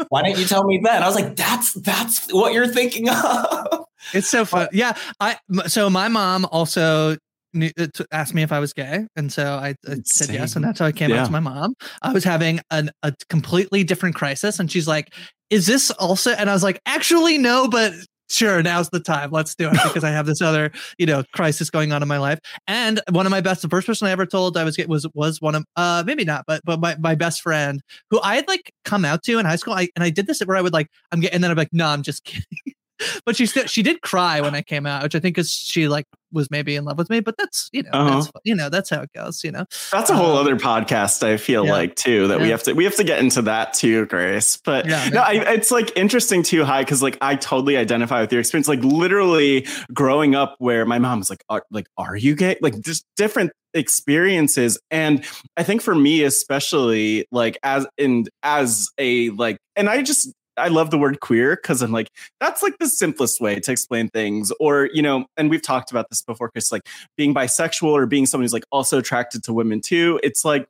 [0.09, 3.85] why didn't you tell me then i was like that's that's what you're thinking of
[4.15, 4.69] It's so fun.
[4.73, 5.37] Yeah, I
[5.69, 7.17] so my mom also
[7.55, 10.65] knew, uh, asked me if I was gay, and so I, I said yes, and
[10.65, 11.21] that's how I came Yeah.
[11.23, 11.75] out to my mom.
[12.03, 15.15] I was having an, a completely different crisis, and she's like,
[15.51, 17.93] "Is this also?" And I was like, "Actually, no, but."
[18.33, 19.31] Sure, now's the time.
[19.31, 22.17] Let's do it because I have this other, you know, crisis going on in my
[22.17, 22.39] life.
[22.67, 25.43] And one of my best, the first person I ever told I was was was
[25.43, 28.73] one of, uh, maybe not, but but my, my best friend who I had like
[28.87, 29.75] come out to in high school.
[29.75, 31.73] I and I did this where I would like, I'm getting, and then I'm like,
[31.73, 32.75] no, I'm just kidding
[33.27, 35.89] but she still she did cry when I came out, which I think is she
[35.89, 37.21] like was maybe in love with me.
[37.21, 38.41] But that's you know that's Uh-huh.
[38.45, 39.45] you know that's how it goes.
[39.45, 41.23] You know, That's a whole Um, other podcast.
[41.23, 41.73] I feel yeah.
[41.73, 44.57] like too that we have to we have to get into that too, Grace.
[44.65, 48.33] But Yeah, no, I, it's like interesting too, Hai, because like I totally identify with
[48.33, 48.69] your experience.
[48.69, 52.81] Like literally growing up, where my mom was like, are, "Like, are you gay?" Like
[52.81, 55.25] just different experiences, and
[55.57, 60.69] I think for me especially, like as and as a like, and I just I
[60.69, 62.09] love the word queer because I'm like,
[62.41, 64.53] that's like the simplest way to explain things.
[64.61, 66.83] Or, you know, and we've talked about this before, because like
[67.17, 70.67] being bisexual or being someone who's like also attracted to women too, it's like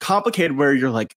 [0.00, 1.14] complicated where you're like,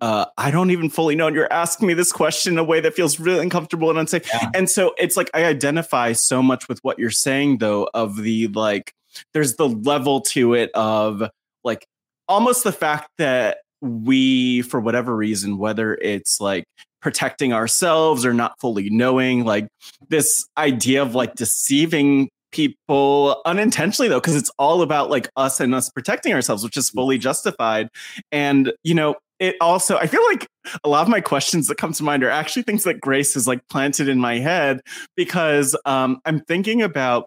[0.00, 1.28] uh, I don't even fully know.
[1.28, 4.28] And you're asking me this question in a way that feels really uncomfortable and unsafe.
[4.52, 8.48] And so it's like I identify so much with what you're saying, though, of the
[8.48, 8.92] like,
[9.32, 11.22] there's the level to it of
[11.62, 11.86] like,
[12.28, 16.64] almost the fact that we, for whatever reason, whether it's like
[17.02, 19.68] protecting ourselves or not fully knowing, like
[20.08, 25.74] this idea of like deceiving people unintentionally though because it's all about like us and
[25.74, 27.88] us protecting ourselves which is fully justified.
[28.30, 30.46] And you know it also i feel like
[30.84, 33.48] a lot of my questions that come to mind are actually things that grace has
[33.48, 34.80] like planted in my head
[35.16, 37.26] because um i'm thinking about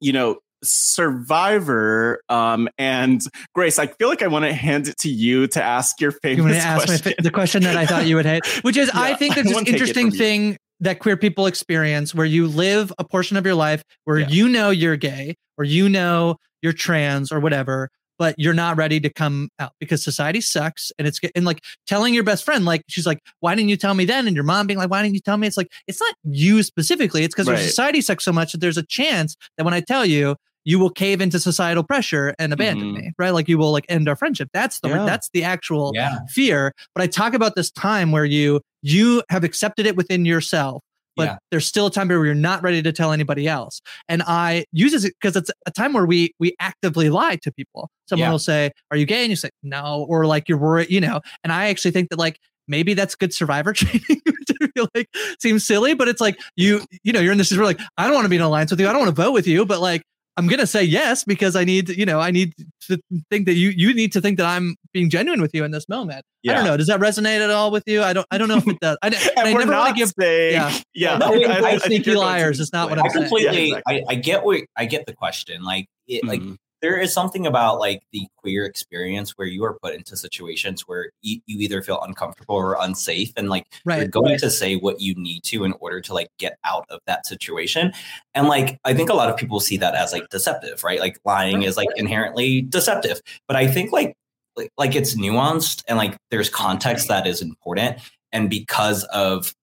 [0.00, 3.22] you know survivor um and
[3.54, 6.36] grace i feel like i want to hand it to you to ask your favorite
[6.36, 7.12] You want to ask question.
[7.16, 9.42] fa- the question that I thought you would hate, which is I Yeah, think I
[9.42, 10.18] this wanna take it interesting from you.
[10.18, 14.48] thing that queer people experience where you live a portion of your life where you
[14.48, 17.88] know you're gay or you know you're trans or whatever,
[18.18, 22.14] but you're not ready to come out because society sucks and it's and like telling
[22.14, 24.66] your best friend like she's like why didn't you tell me then and your mom
[24.66, 27.48] being like why didn't you tell me it's like it's not you specifically it's because
[27.48, 27.58] Right.
[27.58, 30.90] society sucks so much that there's a chance that when I tell you you will
[30.90, 33.04] cave into societal pressure and abandon mm-hmm.
[33.06, 33.30] me right?
[33.30, 34.48] Like you will like end our friendship.
[34.52, 35.04] That's the Yeah.
[35.04, 36.18] that's the actual Yeah.
[36.28, 36.72] fear.
[36.94, 40.82] But i talk about this time where you you have accepted it within yourself
[41.14, 41.36] but Yeah.
[41.50, 43.80] there's still a time where you're not ready to tell anybody else.
[44.08, 47.90] And i use it because it's a time where we we actively lie to people.
[48.08, 49.22] Someone will say are you gay?
[49.22, 51.20] And you say no or like you're worried you know?
[51.44, 52.38] And i actually think that like
[52.68, 55.08] maybe that's good survivor training to be like
[55.40, 58.14] seems silly but it's like you you know you're in this you're like i don't
[58.14, 58.88] want to be in alliance with you.
[58.88, 60.02] I don't want to vote with you but like
[60.36, 62.54] I'm gonna say yes because I need, you know, I need
[62.88, 62.98] to
[63.30, 65.88] think that you you need to think that I'm being genuine with you in this
[65.88, 66.24] moment.
[66.48, 66.76] I don't know.
[66.76, 68.02] Does that resonate at all with you?
[68.02, 68.26] I don't.
[68.30, 68.96] I don't know if it does.
[69.02, 70.12] I, and And I we're never want not to give.
[70.18, 72.60] saying- yeah, yeah, No, I, I- I sneaky you're going to liars.
[72.60, 73.24] It's not what I I'm saying.
[73.24, 74.04] completely, Yeah, exactly.
[74.08, 75.62] I, I get what I get the question.
[75.62, 76.54] Like, it, like Mm-hmm.
[76.82, 81.10] There is something about like the queer experience where you are put into situations where
[81.22, 84.10] you, you either feel uncomfortable or unsafe, and like you're Right.
[84.10, 87.24] going to say what you need to in order to like get out of that
[87.24, 87.92] situation.
[88.34, 91.00] And like, I think a lot of people see that as like deceptive, right?
[91.00, 94.14] Like lying is like inherently deceptive, but I think like
[94.56, 97.98] like, like it's nuanced and like there's context that is important,
[98.32, 99.54] and because of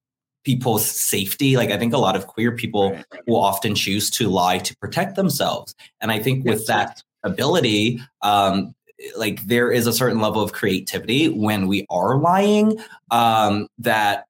[0.45, 1.57] people's safety.
[1.57, 2.97] Like I think a lot of queer people
[3.27, 5.75] will often choose to lie to protect themselves.
[6.01, 8.73] And I think with that ability, um,
[9.15, 12.79] like there is a certain level of creativity when we are lying
[13.11, 14.25] um, that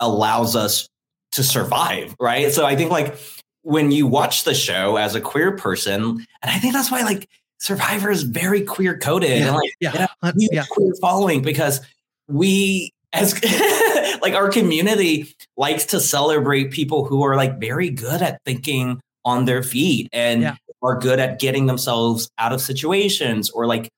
[0.00, 0.88] allows us
[1.32, 2.52] to survive, right?
[2.52, 3.16] So I think like
[3.62, 7.28] when you watch the show as a queer person, and I think that's why like
[7.62, 10.64] Survivor is very queer coded Yeah, and like yeah, it has huge yeah.
[10.68, 11.80] queer following because
[12.26, 13.40] we as
[14.20, 19.44] like our community likes to celebrate people who are like very good at thinking on
[19.44, 20.56] their feet and Yeah.
[20.82, 23.88] Are good at getting themselves out of situations or like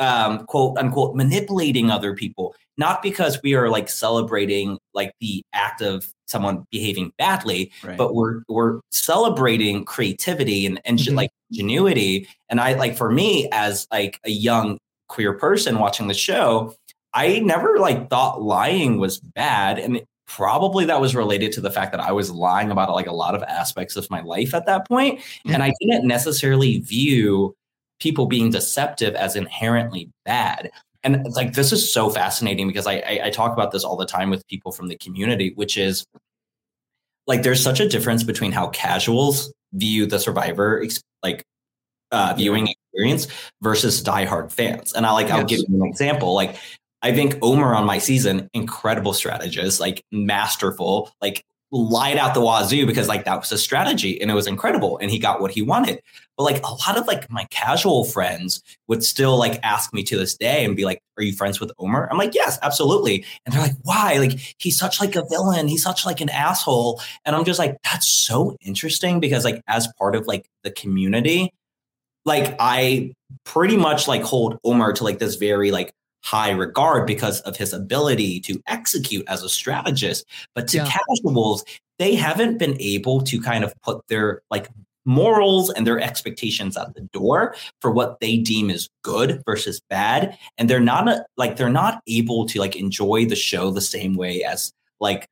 [0.00, 5.80] um quote unquote manipulating other people not because we are like celebrating like the act
[5.80, 7.96] of someone behaving badly Right.
[7.96, 11.14] but we're we're celebrating creativity and, and Mhm.
[11.16, 14.78] like ingenuity and i like for me as like a young
[15.08, 16.74] queer person watching the show
[17.14, 21.92] i never like thought lying was bad and probably that was related to the fact
[21.92, 24.86] that i was lying about like a lot of aspects of my life at that
[24.88, 27.54] point and i didn't necessarily view
[28.00, 30.70] people being deceptive as inherently bad
[31.04, 34.06] and like this is so fascinating because I, I I talk about this all the
[34.06, 36.04] time with people from the community, which is
[37.26, 40.84] like there's such a difference between how casuals view the survivor
[41.22, 41.44] like
[42.10, 43.26] uh, viewing experience
[43.60, 44.94] versus diehard fans.
[44.94, 46.34] And I like I'll give you an example.
[46.34, 46.56] Like
[47.04, 52.86] I think Omar on my season, incredible strategist, like masterful, like lied out the wazoo
[52.86, 55.60] because like that was a strategy and it was incredible and he got what he
[55.60, 56.00] wanted.
[56.38, 60.16] But like a lot of like my casual friends would still like ask me to
[60.16, 63.54] this day and be like, "Are you friends with Omar?" I'm like, "Yes, absolutely." And
[63.54, 64.16] they're like, "Why?
[64.16, 65.68] Like he's such like a villain.
[65.68, 69.88] He's such like an asshole." And I'm just like, "That's so interesting because like as
[69.98, 71.52] part of like the community,
[72.24, 73.12] like I
[73.44, 75.92] pretty much like hold Omar to like this very like
[76.24, 80.24] high regard because of his ability to execute as a strategist.
[80.54, 80.90] But to Yeah.
[80.90, 81.64] casuals,
[81.98, 84.68] they haven't been able to kind of put their like
[85.04, 90.36] morals and their expectations at the door for what they deem is good versus bad
[90.56, 94.14] and they're not a, like they're not able to like enjoy the show the same
[94.14, 95.28] way as like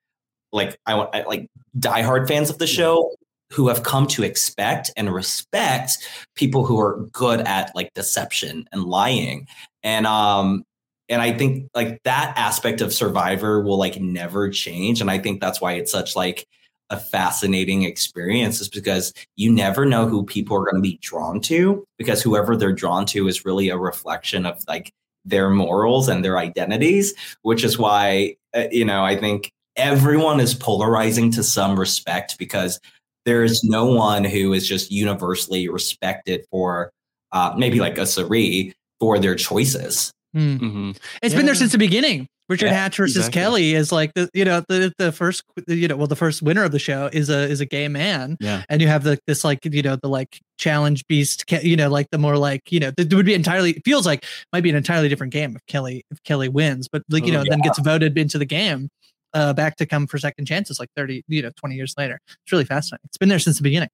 [0.53, 3.11] like I want I- like diehard fans of the show
[3.51, 5.97] who have come to expect and respect
[6.34, 9.49] people who are good at like deception and lying
[9.82, 10.64] and um
[11.13, 15.41] and i think like that aspect of survivor will like never change and i think
[15.41, 16.47] that's why it's such like
[16.91, 21.41] a fascinating experience is because you never know who people are going to be drawn
[21.41, 24.93] to because whoever they're drawn to is really a reflection of like
[25.25, 30.55] their morals and their identities which is why uh, you know i think everyone is
[30.55, 32.79] polarizing to some respect because
[33.25, 36.91] there is no one who is just universally respected for
[37.33, 40.13] uh, maybe like a Sari for their choices.
[40.35, 40.57] Hmm.
[40.57, 40.91] Mm-hmm.
[41.22, 42.26] It's been there since the beginning.
[42.49, 43.41] Richard Yeah, Hatch versus exactly.
[43.41, 46.64] Kelly is like the you know the the first you know well the first winner
[46.64, 48.62] of the show is a is a gay man Yeah.
[48.68, 52.09] and you have the this like you know the like challenge beast you know like
[52.11, 54.76] the more like you know it would be entirely it feels like might be an
[54.76, 57.78] entirely different game if Kelly if Kelly wins but like you Oh, know then gets
[57.78, 58.89] voted into the game
[59.35, 62.53] uh back to come for second chances like 30 you know 20 years later it's
[62.53, 63.89] really fascinating it's been there since the beginning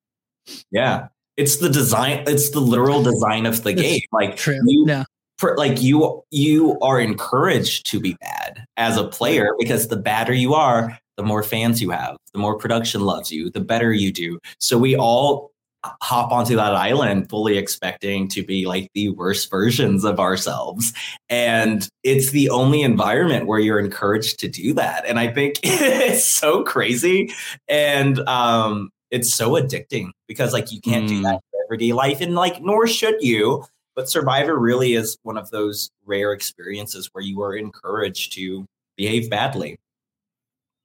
[0.71, 1.09] Yeah.
[1.37, 4.01] It's the design, it's the literal design of the game.
[4.11, 5.09] Like true you yeah for,
[5.57, 10.55] like you you are encouraged to be bad as a player because the badder you
[10.55, 14.39] are, the more fans you have, the more production loves you, the better you do.
[14.59, 15.51] So we all
[15.85, 20.93] hop onto that island fully expecting to be like the worst versions of ourselves.
[21.29, 25.07] And it's the only environment where you're encouraged to do that.
[25.07, 27.33] And i think it's so crazy
[27.69, 32.35] and um it's so addicting because like you can't do that in everyday life and
[32.35, 33.65] like nor should you
[33.99, 38.65] but survivor really is one of those rare experiences where you are encouraged to
[38.97, 39.77] behave badly.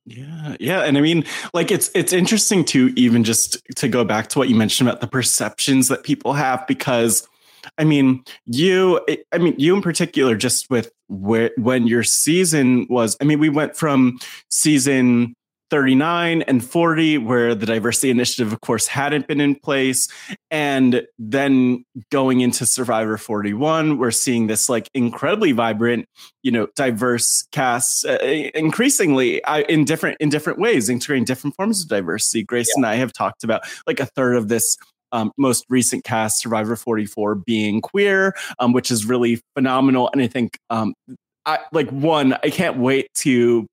[0.07, 4.29] Yeah, yeah, and I mean, like it's it's interesting to even just to go back
[4.29, 7.27] to what you mentioned about the perceptions that people have because
[7.77, 8.99] I mean, you
[9.31, 13.49] I mean, you in particular just with where when your season was, I mean, we
[13.49, 14.17] went from
[14.49, 15.35] season
[15.73, 20.07] 39 and 40 where the diversity initiative of course hadn't been in place.
[20.51, 26.05] And then going into survivor 41 we're seeing this like incredibly vibrant
[26.43, 28.19] you know diverse casts uh,
[28.53, 32.43] increasingly uh, in different in different ways integrating different forms of diversity.
[32.43, 34.77] Grace and i have talked about like a third of this
[35.11, 40.11] um, most recent cast survivor 44 being queer um, which is really phenomenal.
[40.13, 40.93] And i think um,
[41.47, 43.65] I, like one i can't wait to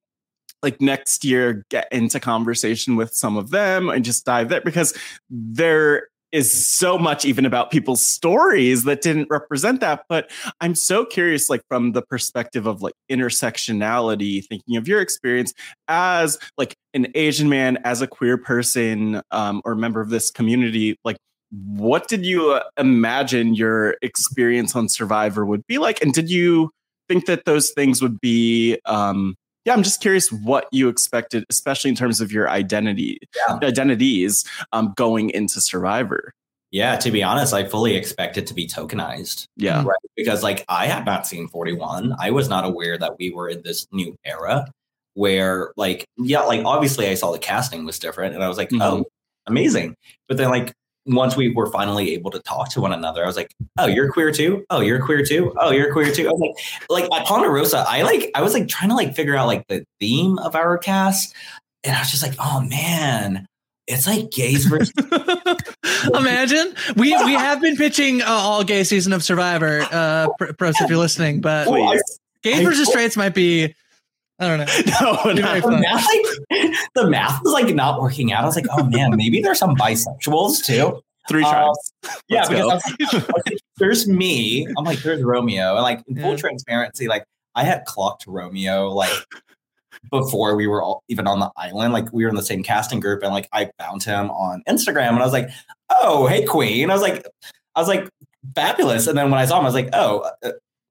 [0.63, 4.97] like next year get into conversation with some of them and just dive there because
[5.31, 10.05] there is so much even about people's stories that didn't represent that.
[10.09, 10.31] But
[10.61, 15.53] i'm so curious like from the perspective of like intersectionality thinking of your experience
[15.89, 20.97] as like an asian man as a queer person um, or member of this community
[21.05, 21.17] like
[21.51, 26.03] what did you uh, imagine your experience on survivor would be like?
[26.03, 26.71] And did you
[27.09, 29.35] think that those things would be um
[29.65, 33.19] yeah i'm just curious what you expected especially in terms of your identity
[33.63, 36.33] identities um going into survivor
[36.73, 39.47] Yeah, to be honest, I fully expect it to be tokenized.
[39.57, 39.83] Yeah.
[39.83, 39.97] Right.
[40.17, 42.15] Because like I had not seen 41.
[42.21, 44.71] I was not aware that we were in this new era
[45.15, 48.71] where like, yeah, like obviously I saw the casting was different and I was like,
[48.75, 49.05] oh,
[49.47, 49.97] amazing.
[50.29, 50.73] But then like
[51.07, 54.13] once we were finally able to talk to one another, I was like, oh, you're
[54.13, 54.65] queer too?
[54.71, 55.53] Oh, you're queer too?
[55.59, 56.29] Oh, you're queer too.
[56.29, 59.35] I was like, like at Ponderosa, I like I was like trying to like figure
[59.37, 61.35] out like the theme of our cast.
[61.85, 63.47] And I was just like, oh man,
[63.87, 64.93] it's like gays versus
[66.15, 69.87] Imagine we we have been pitching uh, all gay season of Survivor.
[69.91, 72.01] Uh, pr- pros, if you're listening, but I-
[72.43, 73.75] gays I- versus straights might be.
[74.41, 74.67] I don't know.
[75.01, 78.43] No, Be the math, like, the math was like not working out.
[78.43, 81.03] I was like, oh man, maybe there's some bisexuals too.
[81.29, 81.93] Three Uh, tribes.
[82.29, 82.61] yeah, because.
[82.61, 84.67] I was, like, I was like, there's me.
[84.77, 85.75] I'm like, there's Romeo.
[85.75, 87.25] And like in full transparency, like
[87.55, 89.13] I had clocked Romeo like
[90.11, 91.93] before we were all even on the island.
[91.93, 95.11] Like we were in the same casting group, and like I found him on Instagram,
[95.11, 95.51] and I was like,
[95.91, 96.91] oh, hey Queen.
[96.91, 97.27] I was like,
[97.77, 98.09] I was like,
[98.55, 99.07] fabulous.
[99.07, 100.29] And then when I saw him, I was like, oh.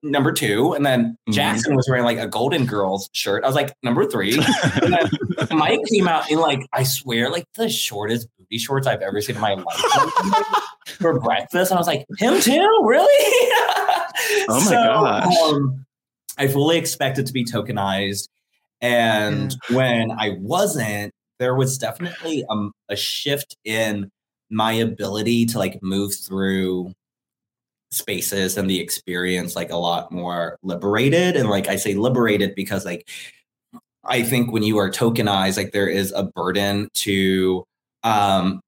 [0.01, 3.43] Number two, and then Jackson was wearing like a Golden Girls shirt.
[3.43, 4.37] I was like, number three.
[4.81, 5.09] and then
[5.57, 9.35] Mike came out in like, I swear, like the shortest booty shorts I've ever seen
[9.35, 10.63] in my life
[10.99, 11.71] for breakfast.
[11.71, 12.83] And I was like, him too?
[12.85, 13.45] Really?
[14.49, 15.35] Oh my gosh.
[15.43, 15.85] Um,
[16.37, 18.27] I fully expected to be tokenized.
[18.81, 24.11] And when I wasn't, there was definitely um, a shift in
[24.49, 26.93] my ability to like move through
[27.91, 31.35] spaces and the experience like a lot more liberated.
[31.35, 33.09] And like I say liberated because like
[34.05, 37.63] I think when you are tokenized, like there is a burden to
[38.03, 38.61] um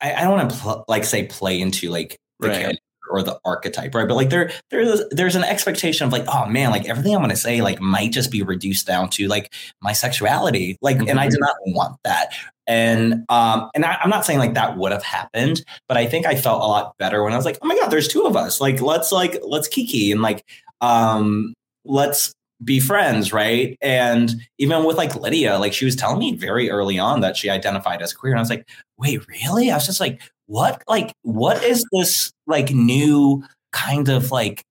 [0.00, 2.60] I, I don't want to pl- like say play into like the Right.
[2.60, 4.06] character or the archetype, right?
[4.06, 7.36] But like there there's there's an expectation of like, oh man, like everything I'm gonna
[7.36, 9.52] say like might just be reduced down to like
[9.82, 10.78] my sexuality.
[10.80, 12.32] Like, and I do not want that.
[12.70, 16.24] And um, and I, I'm not saying like that would have happened, but I think
[16.24, 18.36] I felt a lot better when I was like, oh my god, there's two of
[18.36, 18.60] us.
[18.60, 20.44] Like, let's like let's kiki and like
[20.80, 21.52] um
[21.84, 23.76] let's be friends, right?
[23.80, 27.50] And even with like Lydia, like she was telling me very early on that she
[27.50, 28.34] identified as queer.
[28.34, 28.68] And I was like,
[28.98, 29.72] wait, really?
[29.72, 33.42] I was just like, what like what is this like new
[33.72, 34.62] kind of like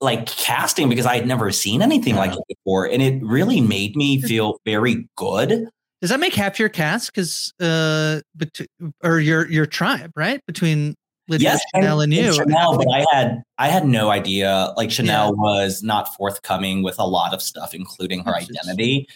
[0.00, 2.86] like casting because I had never seen anything like it before.
[2.86, 5.68] And it really made me feel very good.
[6.00, 7.12] Does that make half your cast?
[7.12, 8.66] Because uh, bet-
[9.02, 10.40] or your your tribe, right?
[10.46, 10.94] Between
[11.28, 12.32] Lydia, yes, Chanel, and, you.
[12.32, 14.72] Chanel, but I had I had no idea.
[14.76, 19.08] Like Chanel was not forthcoming with a lot of stuff, including her identity,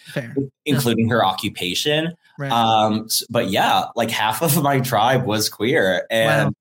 [0.65, 2.13] including her occupation.
[2.37, 2.51] Right.
[2.51, 6.53] Um, but yeah, like half of my tribe was queer, and Wow.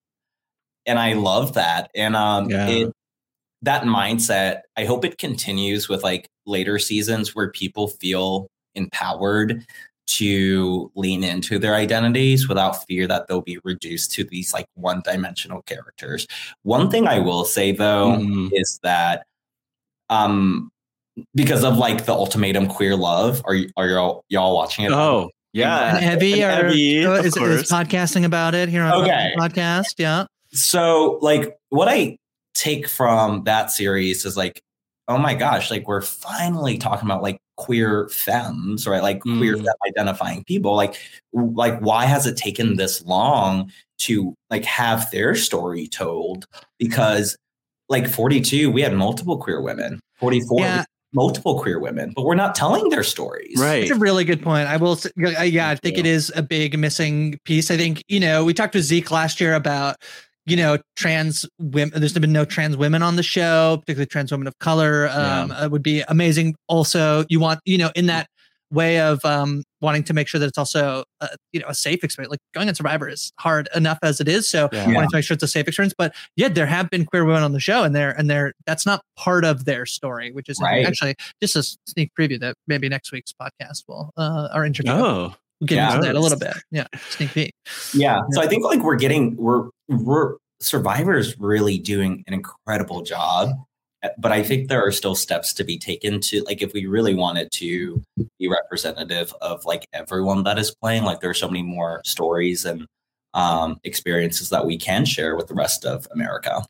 [0.86, 1.90] and I love that.
[1.96, 2.68] And um, Yeah.
[2.68, 2.92] it
[3.62, 4.60] that mindset.
[4.76, 9.66] I hope it continues with like later seasons where people feel empowered
[10.18, 15.02] to lean into their identities without fear that they'll be reduced to these like one
[15.04, 16.26] dimensional characters.
[16.62, 18.50] One thing I will say though Mhm.
[18.52, 19.24] is that
[20.08, 20.70] um
[21.34, 25.96] because of like the ultimatum queer love are are y'all y'all watching it Oh, yeah.
[25.96, 29.32] And Evvie, And are, Evvie, uh, of is, is podcasting about it here on Okay.
[29.36, 29.94] the podcast.
[29.98, 30.24] Yeah.
[30.52, 32.16] so like what i
[32.54, 34.61] take from that series is like
[35.11, 39.64] oh my gosh like we're finally talking about like queer femmes right like queer Mm.
[39.64, 40.96] femme identifying people like
[41.32, 46.46] like why has it taken this long to like have their story told
[46.78, 47.36] because
[47.88, 50.84] like 42 we had multiple queer women 44 Yeah.
[51.12, 53.82] multiple queer women but we're not telling their stories Right.
[53.82, 54.68] It's a really good point.
[54.68, 57.68] I will, say, yeah, yeah, I think it is a big missing piece.
[57.70, 59.96] I think, you know, we talked to Zeke last year about,
[60.47, 61.99] you know, trans women.
[62.01, 65.09] There's been no trans women on the show, particularly trans women of color.
[65.12, 66.55] Um, It would be amazing.
[66.68, 68.26] Also, you want, you know, in that
[68.72, 72.05] way of um, wanting to make sure that it's also, uh, you know, a safe
[72.05, 72.30] experience.
[72.30, 74.49] Like going on Survivor is hard enough as it is.
[74.49, 74.84] So Yeah.
[74.86, 75.07] wanting Yeah.
[75.07, 75.93] to make sure it's a safe experience.
[75.99, 78.86] But yeah, there have been queer women on the show, and they're and they're that's
[78.86, 80.86] not part of their story, which is Right.
[80.86, 84.93] actually just a sneak preview that maybe next week's podcast will uh, our interview.
[84.93, 85.34] Oh.
[85.61, 85.95] We'll get Yeah.
[85.97, 86.55] into that a little bit.
[86.70, 87.53] Yeah, sneak peek.
[87.93, 93.51] yeah so i think like we're getting we're we're survivors really doing an incredible job
[94.03, 96.86] Uh, but i think there are still steps to be taken to like if we
[96.86, 98.03] really wanted to
[98.38, 102.64] be representative of like everyone that is playing like there are so many more stories
[102.64, 102.86] and
[103.34, 106.62] um experiences that we can share with the rest of america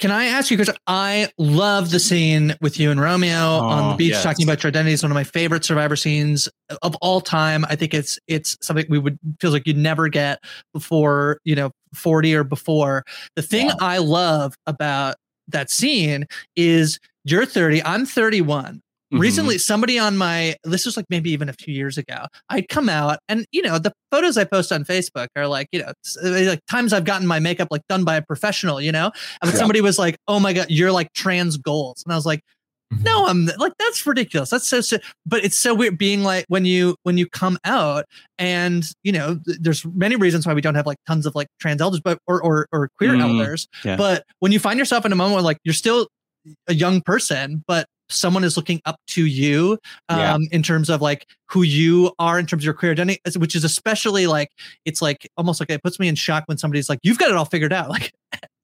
[0.00, 0.56] can I ask you?
[0.56, 4.22] Because I love the scene with you and Romeo oh, on the oh, beach yes.
[4.24, 4.92] talking about your identity.
[4.92, 6.48] It's one of my favorite Survivor scenes
[6.82, 7.64] of all time.
[7.68, 10.40] I think it's it's something we would feels like you'd never get
[10.72, 13.04] before you know forty or before.
[13.36, 13.74] The thing yeah.
[13.80, 15.14] I love about
[15.48, 16.26] that scene
[16.56, 18.82] is you're 30, I'm 31.
[19.14, 19.20] Mm-hmm.
[19.20, 22.26] Recently, somebody on my this was like maybe even a few years ago.
[22.48, 25.80] I'd come out and you know the photos I post on Facebook are like you
[25.80, 25.92] know
[26.24, 28.80] uh, like times I've gotten my makeup like done by a professional.
[28.80, 29.56] You know, and yeah.
[29.56, 32.40] somebody was like, "Oh my god, you're like trans goals," and I was like,
[32.92, 33.04] mm-hmm.
[33.04, 36.64] no i'm like that's ridiculous that's so, so but it's so weird being like when
[36.64, 38.04] you when you come out
[38.38, 41.80] and you know there's many reasons why we don't have like tons of like trans
[41.80, 43.96] elders but or or, or queer mm, elders yeah.
[43.96, 46.08] but when you find yourself in a moment where like you're still
[46.68, 49.78] a young person but someone is looking up to you
[50.08, 50.36] um, Yeah.
[50.52, 53.64] in terms of like who you are in terms of your queer identity, which is
[53.64, 54.50] especially like
[54.84, 57.36] it's like almost like it puts me in shock when somebody's like, "You've got it
[57.36, 58.12] all figured out." Like,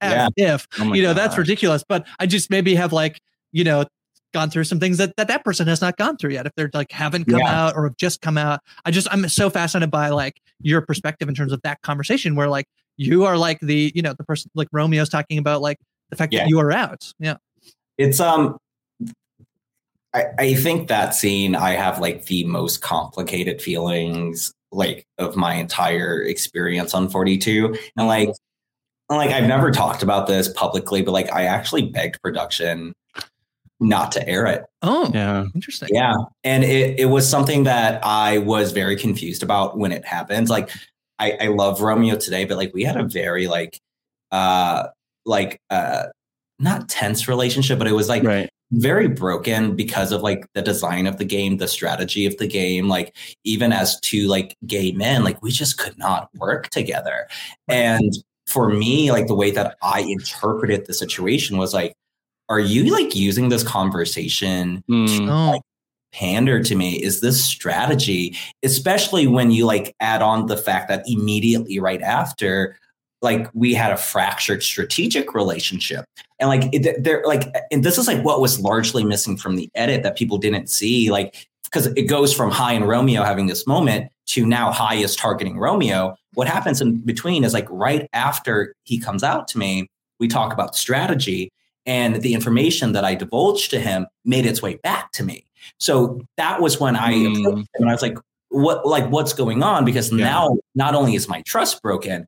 [0.01, 0.55] as Yeah.
[0.55, 1.85] if Oh you know that's ridiculous.
[1.89, 3.21] But I just maybe have like
[3.53, 3.85] you know
[4.33, 6.71] gone through some things that, that that person has not gone through yet if they're
[6.73, 7.67] like haven't come Yeah.
[7.67, 11.29] out or have just come out i just i'm so fascinated by like your perspective
[11.29, 12.67] in terms of that conversation where like
[12.97, 15.79] you are like the you know the person like romeo's talking about like
[16.11, 16.45] the fact Yeah.
[16.45, 17.39] that you are out yeah
[17.99, 18.57] it's um
[20.13, 25.55] I, I think that scene I have like the most complicated feelings like of my
[25.55, 27.77] entire experience on 42.
[27.97, 28.29] And like
[29.09, 32.93] and, like I've never talked about this publicly, but like I actually begged production
[33.81, 34.65] not to air it.
[34.83, 35.47] oh Yeah.
[35.55, 36.15] interesting Yeah.
[36.45, 40.49] And it, it was something that I was very confused about when it happened.
[40.49, 40.71] Like
[41.19, 43.81] I, I love Romeo today, but like we had a very like
[44.33, 44.89] uh
[45.25, 46.05] like uh
[46.59, 48.51] not tense relationship, but it was like Right.
[48.73, 52.89] Very broken because of like the design of the game, the strategy of the game.
[52.89, 57.27] Like even as two like gay men, like we just could not work together.
[57.69, 58.13] And
[58.47, 61.95] for me, like the way that I interpreted the situation was like,
[62.49, 65.29] are you like using this conversation Mm.
[65.31, 65.61] oh
[66.13, 71.05] pander to me is this strategy especially when you like add on the fact that
[71.07, 72.77] immediately right after
[73.23, 76.05] like we had a fractured strategic relationship
[76.41, 79.71] and like it, they're like and this is like what was largely missing from the
[79.75, 83.67] edit that people didn't see like because it goes from Hai and romeo having this
[83.67, 88.75] moment to now Hai is targeting romeo what happens in between is like right after
[88.85, 89.89] he comes out to me
[90.19, 91.53] we talk about strategy
[91.87, 95.47] and the information that i divulged to him made its way back to me
[95.79, 97.39] so that was when I Mm.
[97.41, 98.17] approached him and I was like,
[98.49, 99.85] what like what's going on?
[99.85, 100.25] Because Yeah.
[100.25, 102.27] now not only is my trust broken,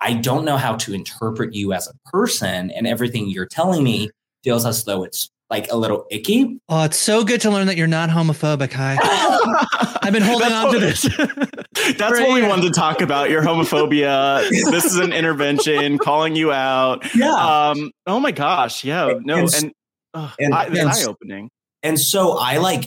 [0.00, 4.10] I don't know how to interpret you as a person and everything you're telling me
[4.44, 6.58] feels as though it's like a little icky.
[6.68, 8.96] Oh, it's so good to learn that you're not homophobic, Hai.
[10.02, 11.02] I've been holding That's on to this.
[11.98, 13.30] That's what we wanted to talk about.
[13.30, 14.48] Your homophobia.
[14.48, 17.04] this is an intervention calling you out.
[17.14, 17.32] Yeah.
[17.34, 17.90] Um.
[18.06, 18.84] Oh my gosh.
[18.84, 19.14] Yeah.
[19.22, 19.38] No.
[19.38, 19.72] And- And,
[20.14, 21.50] uh, and- and- eye opening.
[21.82, 22.84] And so I like,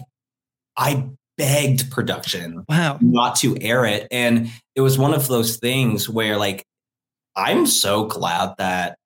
[0.77, 1.07] I
[1.37, 2.97] begged production Wow.
[3.01, 4.07] not to air it.
[4.11, 6.63] And it was one of those things where like,
[7.35, 8.97] I'm so glad that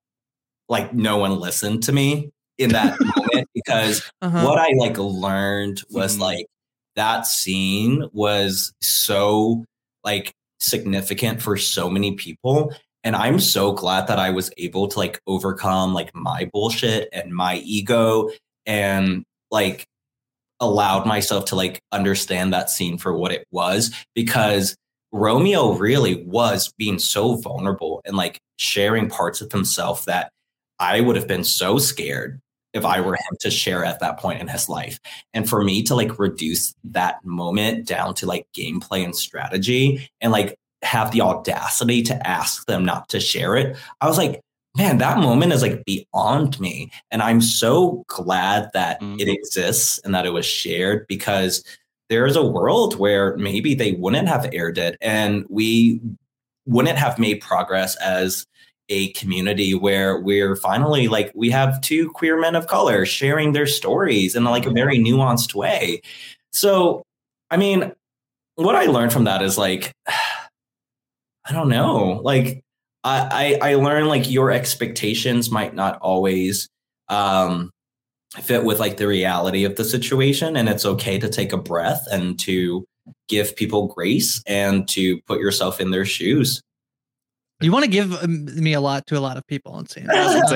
[0.70, 4.46] like no one listened to me in that moment because Uh-huh.
[4.46, 6.46] what I like learned was like
[6.96, 9.64] that scene was so
[10.04, 12.74] like significant for so many people.
[13.04, 17.32] And I'm so glad that I was able to like overcome like my bullshit and
[17.34, 18.30] my ego
[18.66, 19.86] and like
[20.60, 24.76] allowed myself to like understand that scene for what it was because
[25.18, 30.32] Romeo really was being so vulnerable and like sharing parts of himself that
[30.80, 32.40] I would have been so scared
[32.74, 35.00] if I were him to share at that point in his life.
[35.34, 40.32] And for me to like reduce that moment down to like gameplay and strategy and
[40.32, 44.42] like have the audacity to ask them not to share it, I was like,
[44.76, 46.92] man, that moment is like beyond me.
[47.10, 49.20] And I'm so glad that mm-hmm.
[49.20, 51.64] it exists and that it was shared because
[52.10, 56.02] there is a world where maybe they wouldn't have aired it and we
[56.66, 58.46] wouldn't have made progress as
[58.90, 63.68] a community where we're finally like we have two queer men of color sharing their
[63.68, 66.02] stories in like a very nuanced way.
[66.52, 67.04] So,
[67.52, 67.92] I mean,
[68.56, 72.22] what I learned from that is like I don't know.
[72.24, 72.64] Like
[73.04, 76.70] I I, I learned like your expectations might not always
[77.10, 77.72] um
[78.36, 82.06] fit with like the reality of the situation and it's okay to take a breath
[82.12, 82.86] and to
[83.30, 86.62] give people grace and to put yourself in their shoes.
[87.60, 90.08] You want to give um, me a lot to a lot of people, it seems.
[90.12, 90.52] It's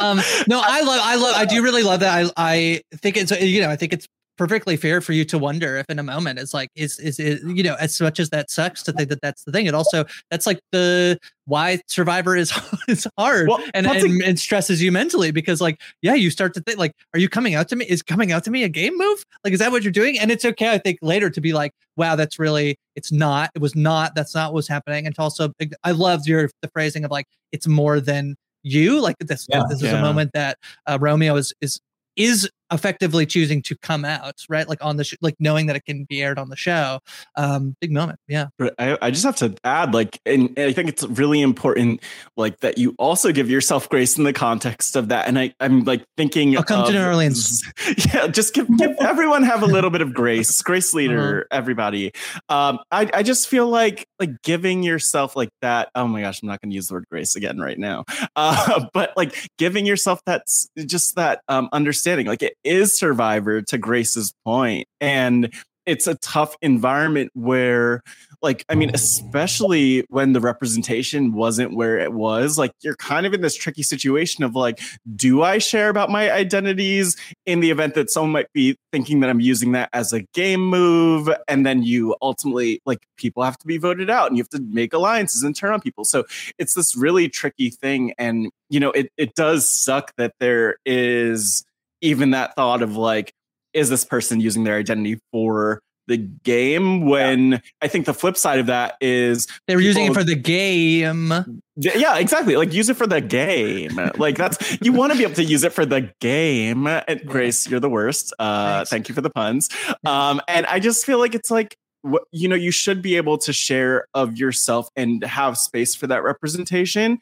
[0.00, 2.16] Um, um, no, I love, I love, I do really love that.
[2.16, 4.06] I, I think it's, you know, I think it's
[4.40, 7.42] perfectly fair for you to wonder if in a moment it's like, is, is it,
[7.44, 9.66] you know, as much as that sucks to think that that's the thing.
[9.66, 12.50] It also, that's like the, why Survivor is,
[12.88, 16.62] is hard Well, and, and, and stresses you mentally because like, yeah, you start to
[16.62, 17.84] think like, are you coming out to me?
[17.84, 19.26] Is coming out to me a game move?
[19.44, 20.18] Like, is that what you're doing?
[20.18, 23.60] And it's okay, I think later to be like, wow, that's really, it's not, it
[23.60, 25.04] was not, that's not what's happening.
[25.04, 25.52] And to also,
[25.84, 29.64] I loved your, the phrasing of like, it's more than you like this Yeah.
[29.68, 31.78] this is a moment that uh, romeo is is
[32.16, 35.84] is effectively choosing to come out right like on the sh- like knowing that it
[35.84, 37.00] can be aired on the show
[37.36, 40.72] um big moment yeah But I, I just have to add, like, and, and I
[40.72, 42.00] think it's really important,
[42.36, 45.26] like, that you also give yourself grace in the context of that.
[45.28, 47.62] And I, I'm like thinking, I'll come to New Orleans.
[48.12, 51.44] Yeah, just give, give everyone have a little bit of grace, Grace Leeder, Uh-huh.
[51.50, 52.12] everybody.
[52.48, 55.88] Um, I, I just feel like, like giving yourself like that.
[55.94, 58.04] Oh my gosh, I'm not going to use the word grace again right now.
[58.36, 60.42] Uh, but like giving yourself that,
[60.86, 65.52] just that um, understanding, like it is Survivor to Grace's point, and
[65.86, 68.02] it's a tough environment where
[68.42, 73.32] like i mean especially when the representation wasn't where it was like you're kind of
[73.32, 74.78] in this tricky situation of like
[75.16, 79.30] do i share about my identities in the event that someone might be thinking that
[79.30, 83.66] i'm using that as a game move and then you ultimately like people have to
[83.66, 86.04] be voted out and you have to make alliances and turn on people.
[86.04, 86.24] So
[86.58, 91.64] it's this really tricky thing and you know it, it does suck that there is
[92.00, 93.32] even that thought of like
[93.72, 98.58] is this person using their identity for the game when i think the flip side
[98.58, 101.32] of that is they were using it for the game.
[101.76, 103.98] Yeah exactly like use it for the game.
[104.16, 106.86] Like that's you want to be able to use it for the game.
[106.86, 108.34] And grace you're the worst.
[108.38, 109.68] Uh thank you for the puns.
[110.04, 113.38] Um and i just feel like it's like what you know you should be able
[113.38, 117.18] to share of yourself and have space for that representation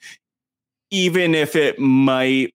[0.91, 2.55] even if it might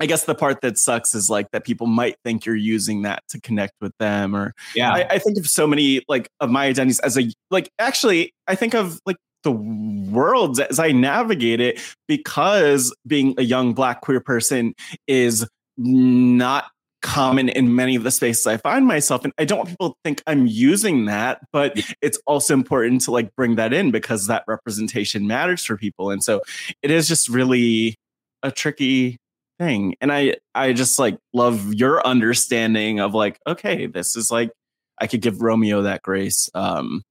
[0.00, 3.22] I guess the part that sucks is like that people might think you're using that
[3.28, 4.92] to connect with them or Yeah.
[4.92, 8.54] I, I think of so many like of my identities as a like actually I
[8.54, 14.20] think of like the world as I navigate it because being a young black queer
[14.20, 14.74] person
[15.06, 15.46] is
[15.76, 16.66] not
[17.02, 19.32] common in many of the spaces I find myself in.
[19.38, 23.34] I don't want people to think I'm using that, but it's also important to like
[23.36, 26.10] bring that in because that representation matters for people.
[26.10, 26.42] And so
[26.82, 27.96] it is just really
[28.42, 29.16] a tricky
[29.60, 29.94] thing.
[30.00, 34.50] And I I just like love your understanding of like, okay, this is like
[34.98, 36.48] I could give Romeo that grace.
[36.54, 37.02] Um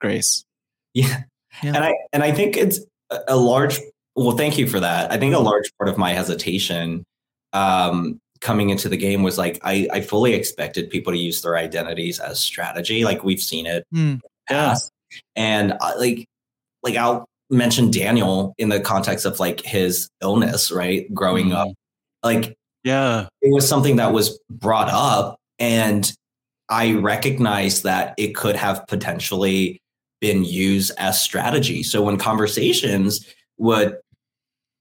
[0.00, 0.42] grace.
[0.94, 1.22] Yeah.
[1.62, 3.78] And I and I think it's a- a large
[4.16, 5.12] well, thank you for that.
[5.12, 7.04] I think a large part of my hesitation
[7.52, 11.56] um coming into the game was like I, I fully expected people to use their
[11.56, 13.04] identities as strategy.
[13.04, 14.14] Like we've seen it Hmm.
[14.48, 14.90] past.
[15.36, 16.26] And I, like
[16.82, 21.12] like I'll mention Daniel in the context of like his illness, right?
[21.12, 21.68] Growing up.
[22.22, 23.28] Like Yeah.
[23.42, 26.12] it was something that was brought up and
[26.68, 29.80] I recognized that it could have potentially
[30.20, 31.82] been used as strategy.
[31.82, 33.26] So when conversations
[33.58, 33.96] would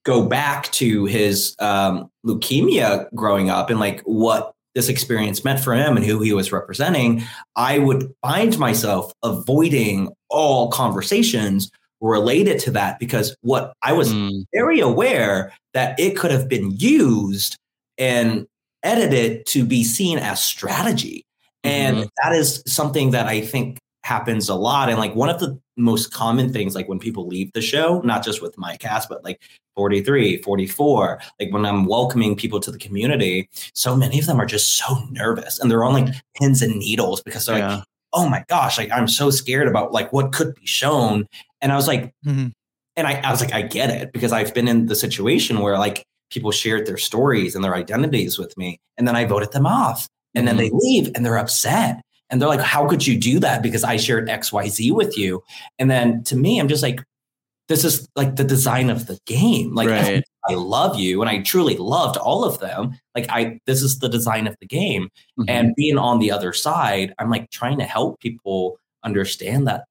[0.06, 5.74] go back to his um, leukemia growing up and like what this experience meant for
[5.74, 7.24] him and who he was representing,
[7.56, 14.42] I would find myself avoiding all conversations related to that because what I was hmm.
[14.54, 17.58] very aware that it could have been used
[17.98, 18.48] and
[18.84, 21.26] edited to be seen as strategy.
[21.64, 22.08] And mm-hmm.
[22.24, 24.90] that is something that I think happens a lot.
[24.90, 28.24] And like one of the most common things, like when people leave the show, not
[28.24, 29.42] just with my cast, but like
[29.76, 34.46] 43, 44, like when I'm welcoming people to the community, so many of them are
[34.46, 38.44] just so nervous and they're on like pins and needles because they're like, oh my
[38.48, 41.28] gosh, like I'm so scared about like what could be shown.
[41.62, 42.48] And I was like, mm-hmm.
[42.96, 45.78] and I, I was like, I get it because I've been in the situation where
[45.78, 49.66] like people shared their stories and their identities with me, and then I voted them
[49.66, 50.08] off.
[50.36, 50.78] And then they mm-hmm.
[50.78, 52.02] leave and they're upset.
[52.30, 53.64] And they're like, How could you do that?
[53.64, 55.44] Because I shared XYZ with you.
[55.80, 57.04] And then to me, I'm just like,
[57.68, 59.74] this is like the design of the game.
[59.74, 60.24] Like Right.
[60.48, 62.98] I love you and I truly loved all of them.
[63.16, 65.10] Like I this is the design of the game.
[65.48, 65.74] And mm-hmm.
[65.76, 69.86] being on the other side, I'm like trying to help people understand that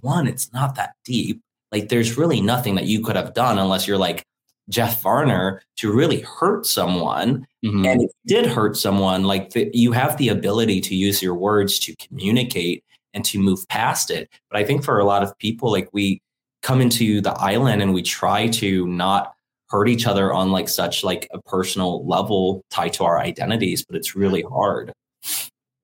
[0.00, 1.40] one, it's not that deep.
[1.70, 4.24] Like there's really nothing that you could have done unless you're like
[4.68, 7.46] Jeff Varner to really hurt someone.
[7.64, 7.86] Mm-hmm.
[7.86, 11.34] And if you did hurt someone, like the, you have the ability to use your
[11.34, 14.30] words to communicate and to move past it.
[14.50, 16.20] But I think for a lot of people, like we
[16.62, 19.34] come into the island and we try to not
[19.68, 23.96] hurt each other on like such like a personal level tied to our identities, but
[23.96, 24.92] it's really hard.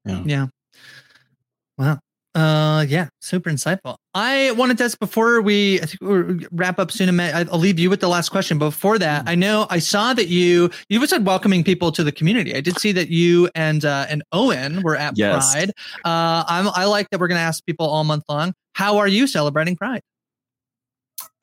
[0.05, 0.47] Yeah.
[1.77, 1.99] Wow.
[2.35, 3.97] Uh, yeah, super insightful.
[4.15, 7.19] I wanted to ask before we, I think we'll wrap up soon.
[7.19, 8.59] I'll leave you with the last question.
[8.59, 9.29] Before that, Mm-hmm.
[9.29, 12.55] I know I saw that you you said welcoming people to the community.
[12.55, 15.53] I did see that you and uh, and Owen were at Yes.
[15.53, 15.71] Pride.
[16.05, 18.53] Uh, I'm I like that we're going to ask people all month long.
[18.75, 20.03] How are you celebrating Pride?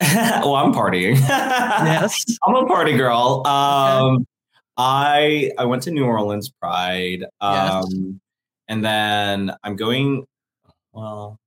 [0.00, 1.16] well, I'm partying.
[1.28, 3.46] yes, I'm a party girl.
[3.46, 4.26] Um,
[4.76, 8.20] I I went to New Orleans Pride, um,
[8.68, 10.26] and then I'm going.
[10.96, 11.38] Well,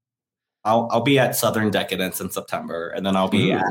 [0.63, 3.55] I'll I'll be at Southern Decadence in September, and then I'll be Ooh.
[3.57, 3.65] at,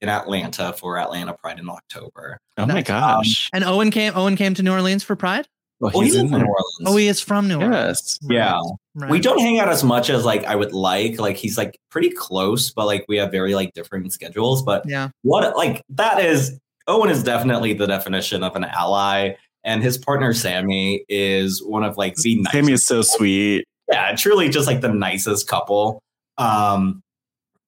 [0.00, 2.38] in Atlanta for Atlanta Pride in October.
[2.56, 2.86] Oh my Nice.
[2.86, 3.50] gosh.
[3.52, 4.12] And Owen came.
[4.16, 5.46] Owen came to New Orleans for Pride.
[5.80, 6.32] Well, Oh, he's he's in in.
[6.32, 6.80] New Orleans.
[6.86, 8.18] Oh, he is from New Orleans.
[8.22, 8.30] Yes.
[8.30, 8.60] Yeah.
[8.94, 9.10] Right.
[9.10, 11.18] We don't hang out as much as like I would like.
[11.18, 14.62] Like he's like pretty close, but like we have very like different schedules.
[14.62, 15.08] But Yeah.
[15.22, 19.34] what like that is Owen is definitely the definition of an ally.
[19.64, 22.52] And his partner Sammy is one of like the nicest.
[22.52, 23.66] Sammy is so sweet.
[23.90, 26.02] Yeah, truly just like the nicest couple.
[26.38, 27.02] Um,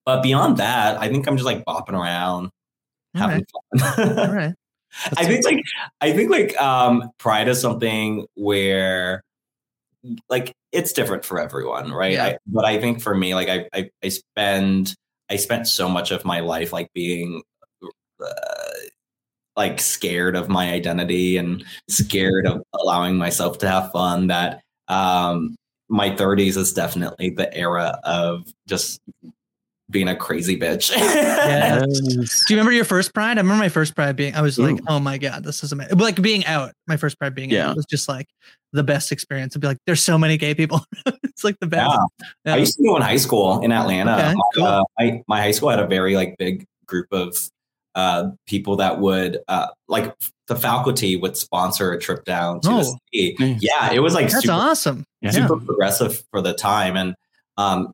[0.05, 2.49] but beyond that, I think I'm just like bopping around,
[3.15, 3.45] having
[3.79, 4.19] fun.
[4.19, 4.53] All right.
[5.17, 5.63] I think like
[6.01, 9.23] I think like um pride is something where
[10.29, 12.13] like it's different for everyone, right?
[12.13, 12.25] Yeah.
[12.25, 14.93] I, but I think for me, like I, I I spend
[15.29, 17.41] I spent so much of my life like being
[18.23, 18.25] uh,
[19.55, 25.55] like scared of my identity and scared of allowing myself to have fun that um
[25.93, 28.99] my 30s is definitely the era of just
[29.91, 30.89] being a crazy bitch.
[30.95, 31.85] Yeah.
[31.85, 33.37] Do you remember your first pride?
[33.37, 35.97] I remember my first pride being, I was like, oh my God, this is amazing.
[35.99, 37.69] Like being out, my first pride being Yeah.
[37.69, 38.27] out was just like
[38.71, 39.53] the best experience.
[39.53, 40.83] To be like, there's so many gay people.
[41.23, 41.95] it's like the best.
[42.45, 42.53] Yeah.
[42.55, 44.13] I used to go in high school in Atlanta.
[44.17, 44.63] Okay, cool.
[44.65, 47.37] uh, I, my high school had a very like big group of
[47.95, 50.13] uh, people that would uh, like
[50.47, 52.97] the faculty would sponsor a trip down to the Oh.
[53.13, 53.35] city.
[53.61, 55.05] Yeah, it was like That's super, awesome.
[55.29, 57.15] super progressive for the time, and
[57.57, 57.91] um,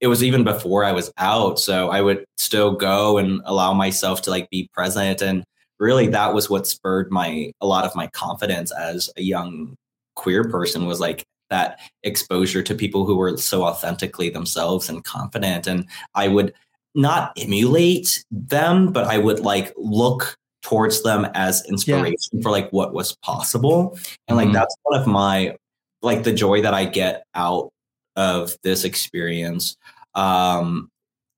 [0.00, 1.58] it was even before I was out.
[1.58, 5.44] So I would still go and allow myself to like be present, and
[5.80, 9.76] really that was what spurred my a lot of my confidence as a young
[10.14, 15.66] queer person was like that exposure to people who were so authentically themselves and confident
[15.66, 16.52] and i would
[16.94, 22.94] not emulate them but i would like look towards them as inspiration for like what
[22.94, 23.98] was possible.
[24.28, 24.52] And like Mhm.
[24.52, 25.56] that's one of my
[26.02, 27.70] like the joy that i get out
[28.16, 29.76] of this experience
[30.14, 30.88] um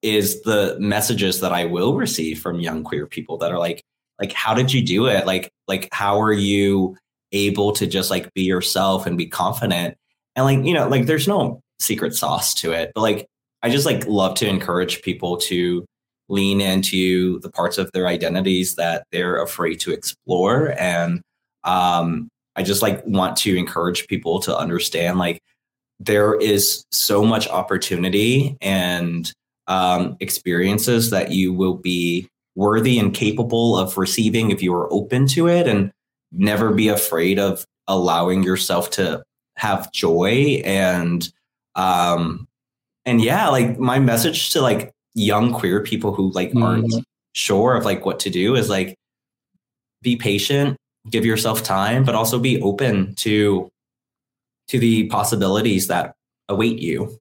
[0.02, 3.82] is the messages that i will receive from young queer people that are like
[4.20, 5.26] like how did you do it?
[5.26, 6.97] Like like how are you
[7.32, 9.97] able to just like be yourself and be confident?
[10.36, 13.26] And like you know like there's no secret sauce to it but like
[13.65, 15.85] i just like love to encourage people to
[16.28, 20.74] lean into the parts of their identities that they're afraid to explore.
[20.78, 21.20] And
[21.65, 25.41] um i just like want to encourage people to understand like
[25.99, 29.32] there is so much opportunity and
[29.66, 35.27] um experiences that you will be worthy and capable of receiving if you are open
[35.27, 35.91] to it and
[36.32, 39.23] never be afraid of allowing yourself to
[39.57, 41.32] have joy and
[41.77, 42.47] um
[43.06, 47.01] and yeah like my message to like young queer people who like aren't Mm-hmm.
[47.32, 48.97] sure of like what to do is like
[50.02, 50.76] be patient
[51.10, 53.68] give yourself time but also be open to
[54.68, 56.14] to the possibilities that
[56.48, 57.18] await you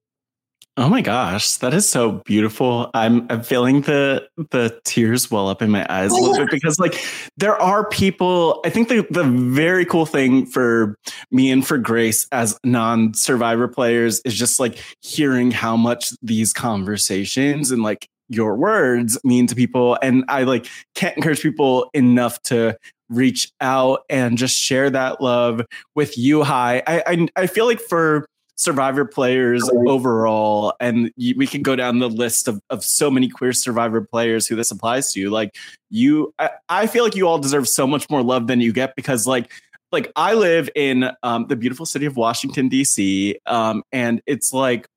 [0.76, 2.90] Oh my gosh, that is so beautiful.
[2.94, 6.80] I'm I'm feeling the the tears well up in my eyes a little bit because
[6.80, 7.00] like
[7.36, 10.96] there are people I think the the very cool thing for
[11.30, 17.70] me and for Grace as non-survivor players is just like hearing how much these conversations
[17.70, 22.76] and like your words mean to people and I like can't encourage people enough to
[23.10, 25.60] reach out and just share that love
[25.94, 31.46] with you Hai I I, I feel like for survivor players overall and you, we
[31.46, 35.12] can go down the list of, of so many queer survivor players who this applies
[35.12, 35.28] to.
[35.30, 35.56] Like
[35.90, 38.96] you I, I feel like you all deserve so much more love than you get
[38.96, 39.50] because like
[39.92, 44.88] like i live in um, the beautiful city of washington d.c um, and it's like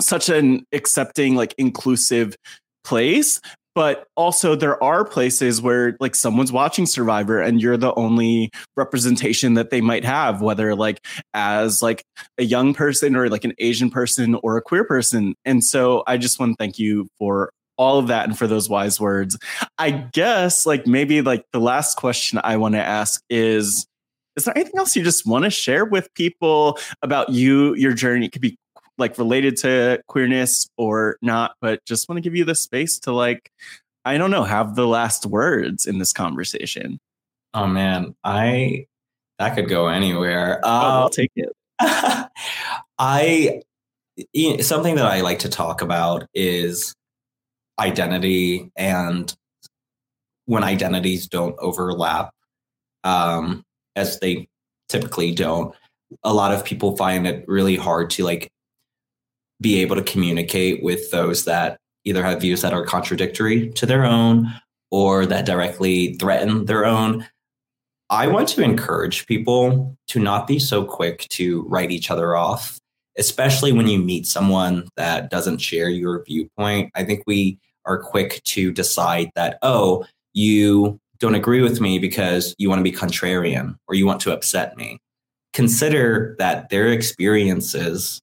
[0.00, 2.36] such an accepting like inclusive
[2.84, 3.40] place
[3.78, 9.54] but also there are places where like someone's watching survivor and you're the only representation
[9.54, 12.02] that they might have whether like as like
[12.38, 15.36] a young person or like an asian person or a queer person.
[15.44, 18.68] And so i just want to thank you for all of that and for those
[18.68, 19.38] wise words.
[19.78, 23.86] I guess like maybe like the last question i want to ask is
[24.34, 28.26] is there anything else you just want to share with people about you your journey?
[28.26, 28.56] It could be
[28.98, 33.12] like related to queerness or not but just want to give you the space to
[33.12, 33.50] like
[34.04, 36.98] i don't know have the last words in this conversation.
[37.54, 38.14] Oh man.
[38.24, 38.86] I
[39.38, 40.60] that could go anywhere.
[40.62, 41.48] Oh, i'll Um, take it.
[42.98, 43.62] I
[44.32, 46.92] you know, something that I like to talk about is
[47.78, 49.32] identity and
[50.46, 52.32] when identities don't overlap
[53.04, 53.62] um
[53.94, 54.48] as they
[54.88, 55.74] typically don't
[56.24, 58.50] a lot of people find it really hard to like
[59.60, 64.04] be able to communicate with those that either have views that are contradictory to their
[64.04, 64.48] own
[64.90, 67.26] or that directly threaten their own
[68.10, 72.78] I want to encourage people to not be so quick to write each other off,
[73.18, 76.90] especially when you meet someone that doesn't share your viewpoint.
[76.94, 82.54] I think we are quick to decide that, oh, you don't agree with me because
[82.56, 84.98] you want to be contrarian or you want to upset me.
[85.52, 88.22] Consider that their experiences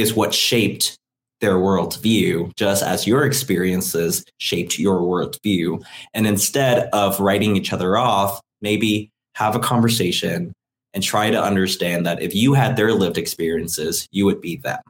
[0.00, 0.96] is what shaped
[1.40, 5.82] their worldview, just as your experiences shaped your worldview.
[6.12, 10.52] And instead of writing each other off, maybe have a conversation
[10.92, 14.80] and try to understand that if you had their lived experiences, you would be them.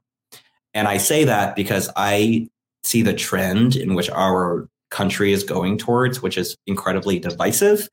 [0.74, 2.48] And I say that because I
[2.84, 7.88] see the trend in which our country is going towards, which is incredibly divisive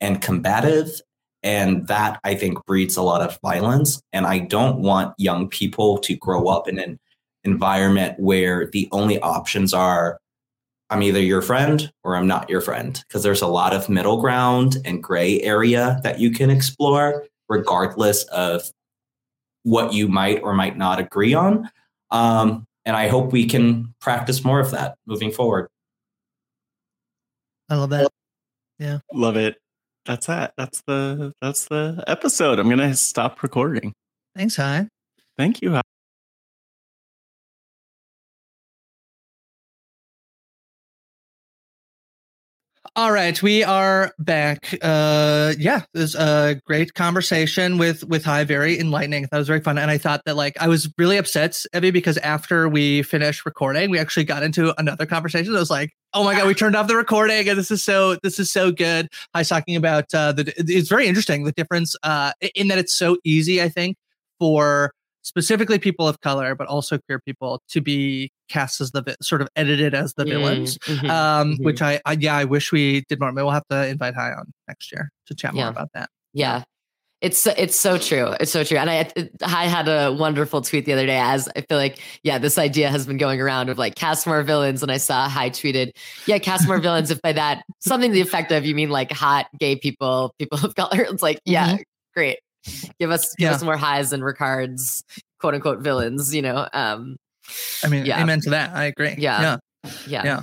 [0.00, 1.00] and combative.
[1.42, 4.02] And that I think breeds a lot of violence.
[4.12, 6.98] And I don't want young people to grow up in an
[7.44, 10.20] environment where the only options are
[10.90, 14.20] I'm either your friend or I'm not your friend because there's a lot of middle
[14.20, 18.68] ground and gray area that you can explore, regardless of
[19.62, 21.70] what you might or might not agree on.
[22.10, 25.68] Um, and I hope we can practice more of that moving forward.
[27.68, 28.10] I love that.
[28.80, 28.98] Yeah.
[29.12, 29.58] love it
[30.04, 30.54] that's that.
[30.56, 32.58] That's the that's the episode.
[32.58, 33.92] I'm gonna stop recording.
[34.36, 34.88] Thanks, Hai.
[35.36, 35.80] thank you
[42.96, 44.74] All right, we are back.
[44.82, 48.42] Uh, yeah, it was a great conversation with with Hai.
[48.42, 49.28] Very enlightening.
[49.30, 52.18] That was very fun, and I thought that like I was really upset, Evvie, because
[52.18, 55.54] after we finished recording, we actually got into another conversation.
[55.54, 58.16] I was like, oh my god, we turned off the recording, and this is so
[58.24, 59.08] this is so good.
[59.34, 60.52] I was talking about uh, the.
[60.56, 63.62] It's very interesting the difference uh, in that it's so easy.
[63.62, 63.96] I think
[64.40, 64.92] for
[65.22, 69.42] specifically people of color, but also queer people to be cast as the vi- sort
[69.42, 70.78] of edited as the Mm, villains.
[70.78, 71.64] mhm, um, mhm.
[71.64, 73.30] which I, I yeah, I wish we did more.
[73.32, 76.08] Maybe we'll have to invite Hai on next year to chat more about that.
[76.32, 76.62] Yeah.
[77.20, 78.28] It's it's so true.
[78.40, 78.78] It's so true.
[78.78, 79.10] And I
[79.42, 82.88] I had a wonderful tweet the other day as I feel like yeah, this idea
[82.88, 85.90] has been going around of like cast more villains and I saw Hai tweeted,
[86.26, 89.12] yeah, cast more villains if by that something to the effect of you mean like
[89.12, 91.02] hot gay people, people of color.
[91.02, 91.76] It's like, yeah,
[92.14, 92.38] great.
[92.98, 93.54] Give us give Yeah.
[93.54, 95.02] us more Hais and Ricards,
[95.40, 96.68] quote unquote villains, you know.
[96.72, 97.16] Um
[97.84, 98.20] I mean, Yeah.
[98.22, 98.74] amen to that.
[98.74, 99.14] I agree.
[99.18, 99.58] Yeah.
[99.86, 99.90] Yeah.
[100.06, 100.24] yeah.
[100.24, 100.40] Yeah.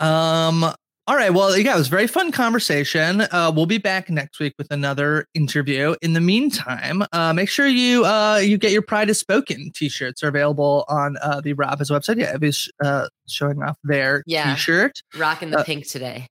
[0.00, 0.64] Um,
[1.08, 1.32] all right.
[1.34, 3.22] Well, yeah, it was a very fun conversation.
[3.22, 5.94] Uh, we'll be back next week with another interview.
[6.00, 10.22] In the meantime, uh, make sure you uh, you get your Pride is Spoken t-shirts
[10.22, 12.18] are available on uh, the Rabbis website.
[12.18, 14.54] Yeah, Evvie's uh, showing off their Yeah.
[14.54, 15.00] t-shirt.
[15.16, 16.28] Rocking the Uh, pink today.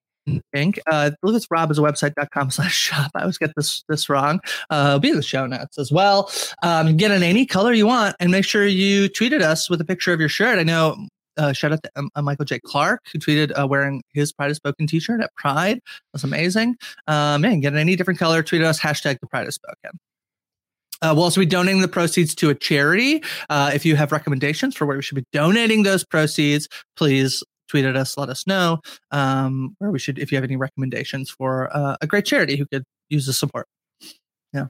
[0.55, 0.79] Inc.
[0.89, 3.11] Uh, look at Rob is a website.com slash shop.
[3.15, 4.39] I always get this this wrong.
[4.69, 6.31] Uh, be in the show notes as well.
[6.63, 9.85] Um, get in any color you want and make sure you tweeted us with a
[9.85, 10.59] picture of your shirt.
[10.59, 12.59] I know uh, shout out to um, uh, Michael J.
[12.59, 15.79] Clark, who tweeted uh, wearing his Pride is Spoken t shirt at Pride.
[16.13, 16.75] That's amazing.
[17.07, 19.99] Uh, man, get in any different color, tweet us, hashtag the Pride is Spoken.
[21.01, 23.23] Uh, we'll also be donating the proceeds to a charity.
[23.49, 27.85] Uh, if you have recommendations for where we should be donating those proceeds, please tweet
[27.85, 28.79] at us, let us know
[29.11, 32.65] um, where we should, if you have any recommendations for uh, a great charity who
[32.65, 33.65] could use the support.
[34.53, 34.65] Yeah.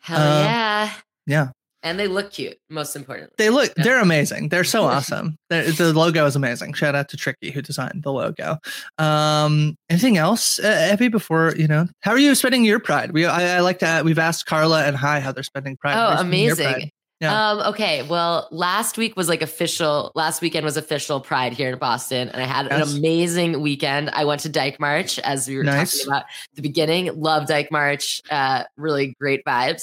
[0.00, 0.92] Hell Uh, yeah.
[1.26, 1.48] Yeah.
[1.82, 3.34] And they look cute, most importantly.
[3.38, 4.50] They look, they're amazing.
[4.50, 5.36] They're so awesome.
[5.48, 6.74] They're, the logo is amazing.
[6.74, 8.58] Shout out to Tricky who designed the logo.
[8.98, 10.94] Um, anything else, uh?
[11.10, 13.12] Before you know, how are you spending your Pride?
[13.12, 14.02] We, I, I like to.
[14.04, 15.94] We've asked Karla and Hai how they're spending Pride.
[15.96, 16.72] Oh, they're spending your amazing.
[16.74, 16.90] Pride.
[17.20, 17.50] Yeah.
[17.50, 18.02] Um, okay.
[18.02, 20.10] Well, last week was like official.
[20.14, 22.90] Last weekend was official Pride here in Boston, and I had Yes.
[22.92, 24.08] an amazing weekend.
[24.10, 25.98] I went to Dyke March, as we were Nice.
[25.98, 27.10] talking about at the beginning.
[27.20, 28.22] Love Dyke March.
[28.30, 29.82] Uh, really great vibes.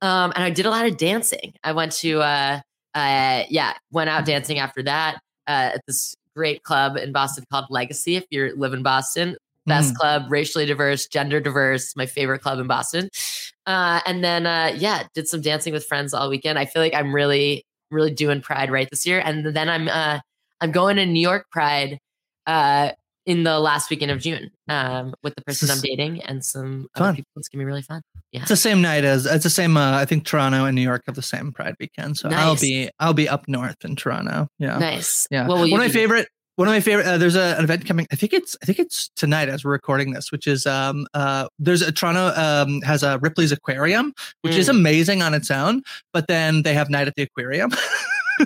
[0.00, 1.52] Um, and I did a lot of dancing.
[1.62, 2.60] I went to, uh,
[2.94, 5.16] uh, yeah, went out dancing after that
[5.46, 8.16] uh, at this great club in Boston called Legacy.
[8.16, 9.36] If you live in Boston,
[9.66, 9.96] best Mm.
[9.98, 13.10] club, racially diverse, gender diverse, my favorite club in Boston.
[13.66, 16.58] Uh, and then, uh, yeah, did some dancing with friends all weekend.
[16.58, 19.20] I feel like I'm really, really doing Pride right this year.
[19.24, 20.20] And then I'm, uh,
[20.60, 21.98] I'm going to New York Pride
[22.46, 22.92] uh,
[23.26, 27.06] in the last weekend of June um, with the person I'm dating and some other
[27.06, 27.16] Fun.
[27.16, 27.30] people.
[27.36, 28.02] It's gonna be really fun.
[28.32, 28.40] Yeah.
[28.40, 29.76] It's the same night as it's the same.
[29.76, 32.90] Uh, I think Toronto and New York have the same Pride weekend, so I'll be
[32.98, 34.48] I'll be up north in Toronto.
[34.58, 35.26] Yeah, Nice.
[35.30, 36.28] Yeah, one of my favorite.
[36.56, 37.06] One of my favorite.
[37.06, 38.06] Uh, there's a, an event coming.
[38.12, 38.54] I think it's.
[38.62, 42.32] I think it's tonight as we're recording this, which is um uh there's a Toronto
[42.38, 44.12] um has a Ripley's Aquarium,
[44.42, 44.70] which is Mm.
[44.70, 45.82] amazing on its own.
[46.12, 47.70] But then they have night at the aquarium.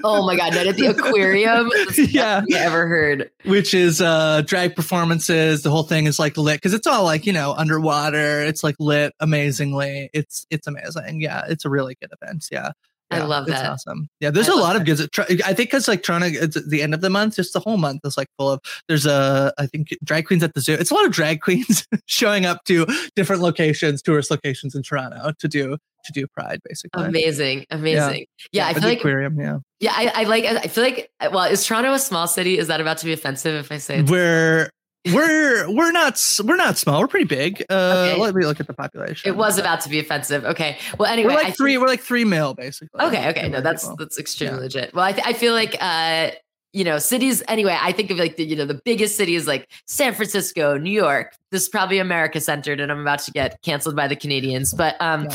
[0.04, 1.70] oh my god, night at the aquarium.
[1.96, 2.42] Yeah.
[2.52, 3.30] I ever heard.
[3.44, 7.26] which is uh drag performances the whole thing is like lit because it's all like
[7.26, 12.10] you know underwater it's like lit amazingly it's it's amazing yeah it's a really good
[12.20, 12.70] event yeah
[13.10, 13.70] I Yeah, love it's that.
[13.70, 15.08] awesome yeah there's I a love lot of good
[15.44, 17.60] i think because like trying to it's at the end of the month just the
[17.60, 20.74] whole month is like full of there's a i think drag queens at the zoo
[20.74, 25.32] it's a lot of drag queens showing up to different locations tourist locations in toronto
[25.38, 28.26] to do to do pride basically Amazing, amazing.
[28.52, 30.44] Yeah, I at feel like aquarium yeah yeah, I, I like.
[30.44, 31.10] I feel like.
[31.20, 32.56] Well, is Toronto a small city?
[32.58, 34.70] Is that about to be offensive if I say we're
[35.12, 37.00] we're we're not we're not small.
[37.00, 37.64] We're pretty big.
[37.68, 37.74] Uh,
[38.14, 38.20] Okay.
[38.20, 39.28] Let me look at the population.
[39.28, 40.44] It was about to be offensive.
[40.44, 40.78] Okay.
[40.98, 41.78] Well, anyway, we're I like think- three.
[41.78, 43.00] We're like three mil basically.
[43.00, 43.96] Okay, okay, no, that's people.
[43.96, 44.62] that's extremely Yeah.
[44.62, 44.94] legit.
[44.94, 46.30] Well, I, th- I feel like uh,
[46.72, 47.42] you know cities.
[47.48, 50.90] Anyway, I think of like the you know the biggest cities like San Francisco, New
[50.90, 51.34] York.
[51.50, 54.72] This is probably America centered, and I'm about to get canceled by the Canadians.
[54.74, 55.28] But um,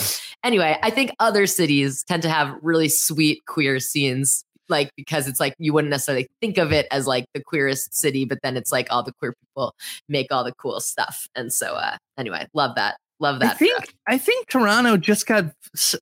[0.43, 4.43] anyway, I think other cities tend to have really sweet queer scenes.
[4.69, 8.25] Like because it's like you wouldn't necessarily think of it as like the queerest city,
[8.25, 9.75] but then it's like all the queer people
[10.07, 11.27] make all the cool stuff.
[11.35, 12.97] And so uh anyway, love that.
[13.19, 13.55] Love that.
[13.55, 15.45] I think I think Toronto just got.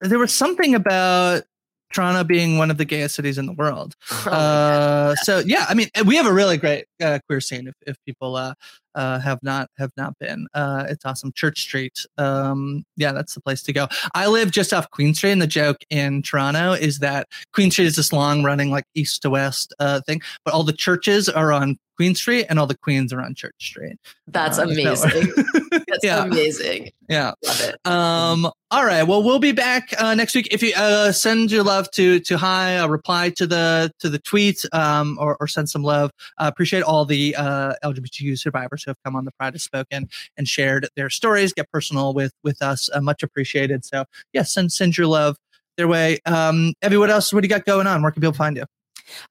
[0.02, 1.44] There was something about
[1.92, 3.96] Toronto being one of the gayest cities in the world.
[4.26, 7.68] Oh uh, so yeah, I mean, we have a really great uh, queer scene.
[7.68, 8.54] If, if people uh,
[8.96, 11.32] uh, have not have not been, uh, it's awesome.
[11.34, 13.88] Church Street, um, yeah, that's the place to go.
[14.16, 17.86] I live just off Queen Street, and the joke in Toronto is that Queen Street
[17.88, 21.52] is this long running like east to west uh, thing, but all the churches are
[21.52, 23.98] on Queen Street, and all the queens are on Church Street.
[24.28, 25.32] That's Uh, amazing.
[25.88, 26.24] That's Yeah.
[26.24, 26.92] amazing.
[27.10, 27.32] Yeah.
[27.44, 27.76] Love it.
[27.92, 28.52] Um.
[28.70, 29.04] All right.
[29.04, 30.50] Well, we'll be back uh, next week.
[30.52, 34.20] If you uh, send your love to to Hai, uh, reply to the to the
[34.20, 36.12] tweet, um, or, or send some love.
[36.38, 40.10] Uh, appreciate all the uh, LGBTQ survivors who have come on the Pride has spoken
[40.38, 41.54] and shared their stories.
[41.54, 42.90] Get personal with with us.
[42.94, 43.86] Uh, much appreciated.
[43.86, 45.38] So yeah, send send your love
[45.78, 46.20] their way.
[46.26, 47.32] Um, Evvie, what else?
[47.34, 48.02] What do you got going on?
[48.02, 48.64] Where can people find you?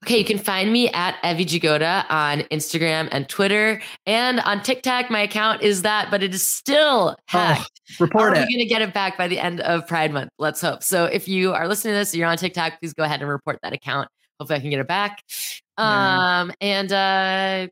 [0.03, 3.81] Okay, you can find me at Evvie Jagoda on Instagram and Twitter.
[4.05, 7.81] And on TikTok, my account is that, but it is still hacked.
[7.99, 8.47] report are it.
[8.47, 10.31] we going to get it back by the end of Pride Month?
[10.39, 10.83] Let's hope.
[10.83, 13.59] So if you are listening to this, you're on TikTok, please go ahead and report
[13.61, 14.09] that account.
[14.39, 15.23] Hopefully I can get it back.
[15.77, 16.41] Yeah.
[16.41, 17.67] Um, and uh,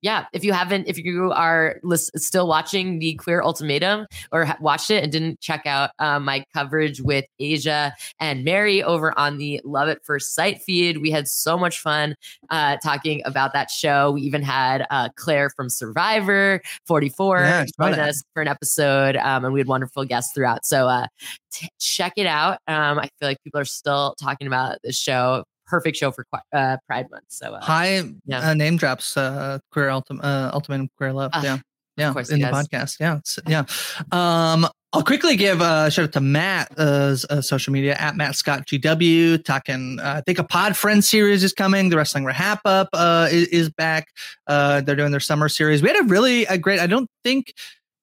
[0.00, 4.56] yeah, if you haven't, if you are lis- still watching the Queer Ultimatum or ha-
[4.60, 9.38] watched it and didn't check out uh, my coverage with Asia and Mary over on
[9.38, 12.14] the Love at First Sight feed, we had so much fun
[12.50, 14.12] uh, talking about that show.
[14.12, 19.44] We even had uh, Claire from Survivor 44 Yeah, join us for an episode, um,
[19.44, 20.64] and we had wonderful guests throughout.
[20.64, 21.06] So uh,
[21.52, 22.58] t- check it out.
[22.66, 25.44] Um, I feel like people are still talking about this show.
[25.68, 27.24] Perfect show for uh, Pride Month.
[27.28, 28.50] So uh, Hai, Yeah.
[28.50, 31.30] uh, name drops uh, queer ultimate uh, ultimate queer love.
[31.34, 31.58] Ah, yeah.
[31.96, 32.68] Yeah, in the does.
[32.68, 32.96] podcast.
[33.00, 33.64] Yeah, it's- yeah.
[34.12, 38.66] Um, I'll quickly give a shout out to Matt's uh, social media at Matt Scott
[38.66, 39.44] GW.
[39.44, 41.90] Talking, uh, I think a Pod Friend series is coming.
[41.90, 44.08] The Wrestling Wrap Up uh, is, is back.
[44.46, 45.82] Uh, they're doing their summer series.
[45.82, 46.78] We had a really a great.
[46.80, 47.52] I don't think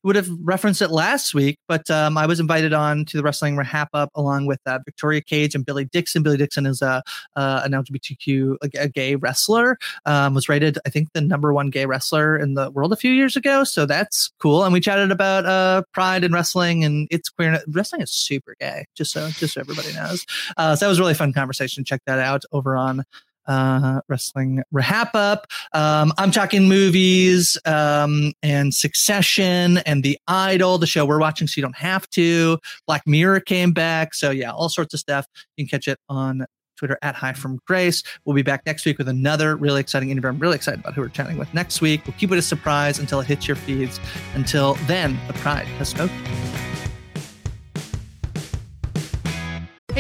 [0.05, 3.57] would have referenced it last week, but um, I was invited on to the Wrestling
[3.57, 6.21] Wrap Up along with uh, Victoria Cage and Billy Dixon.
[6.21, 7.01] Billy Dixon is a
[7.35, 9.79] uh, an LGBTQ a, a gay wrestler.
[10.05, 13.11] Um, was rated, I think, the number one gay wrestler in the world a few
[13.11, 13.63] years ago.
[13.63, 14.63] So that's cool.
[14.63, 17.59] And we chatted about uh, pride and wrestling and it's queer.
[17.67, 20.23] Wrestling is super gay, just so just so everybody knows.
[20.55, 21.83] Uh, so that was a really fun conversation.
[21.83, 23.03] Check that out over on
[23.47, 25.47] uh, wrestling wrap up.
[25.73, 31.53] Um, I'm talking movies um, and Succession and The Idol, the show we're watching, so
[31.57, 32.57] you don't have to.
[32.87, 35.27] Black Mirror came back, so yeah, all sorts of stuff.
[35.57, 36.45] You can catch it on
[36.77, 38.03] Twitter at Hi from Grace.
[38.25, 40.29] We'll be back next week with another really exciting interview.
[40.29, 42.05] I'm really excited about who we're chatting with next week.
[42.05, 43.99] We'll keep it a surprise until it hits your feeds.
[44.33, 46.64] Until then, the pride has spoken.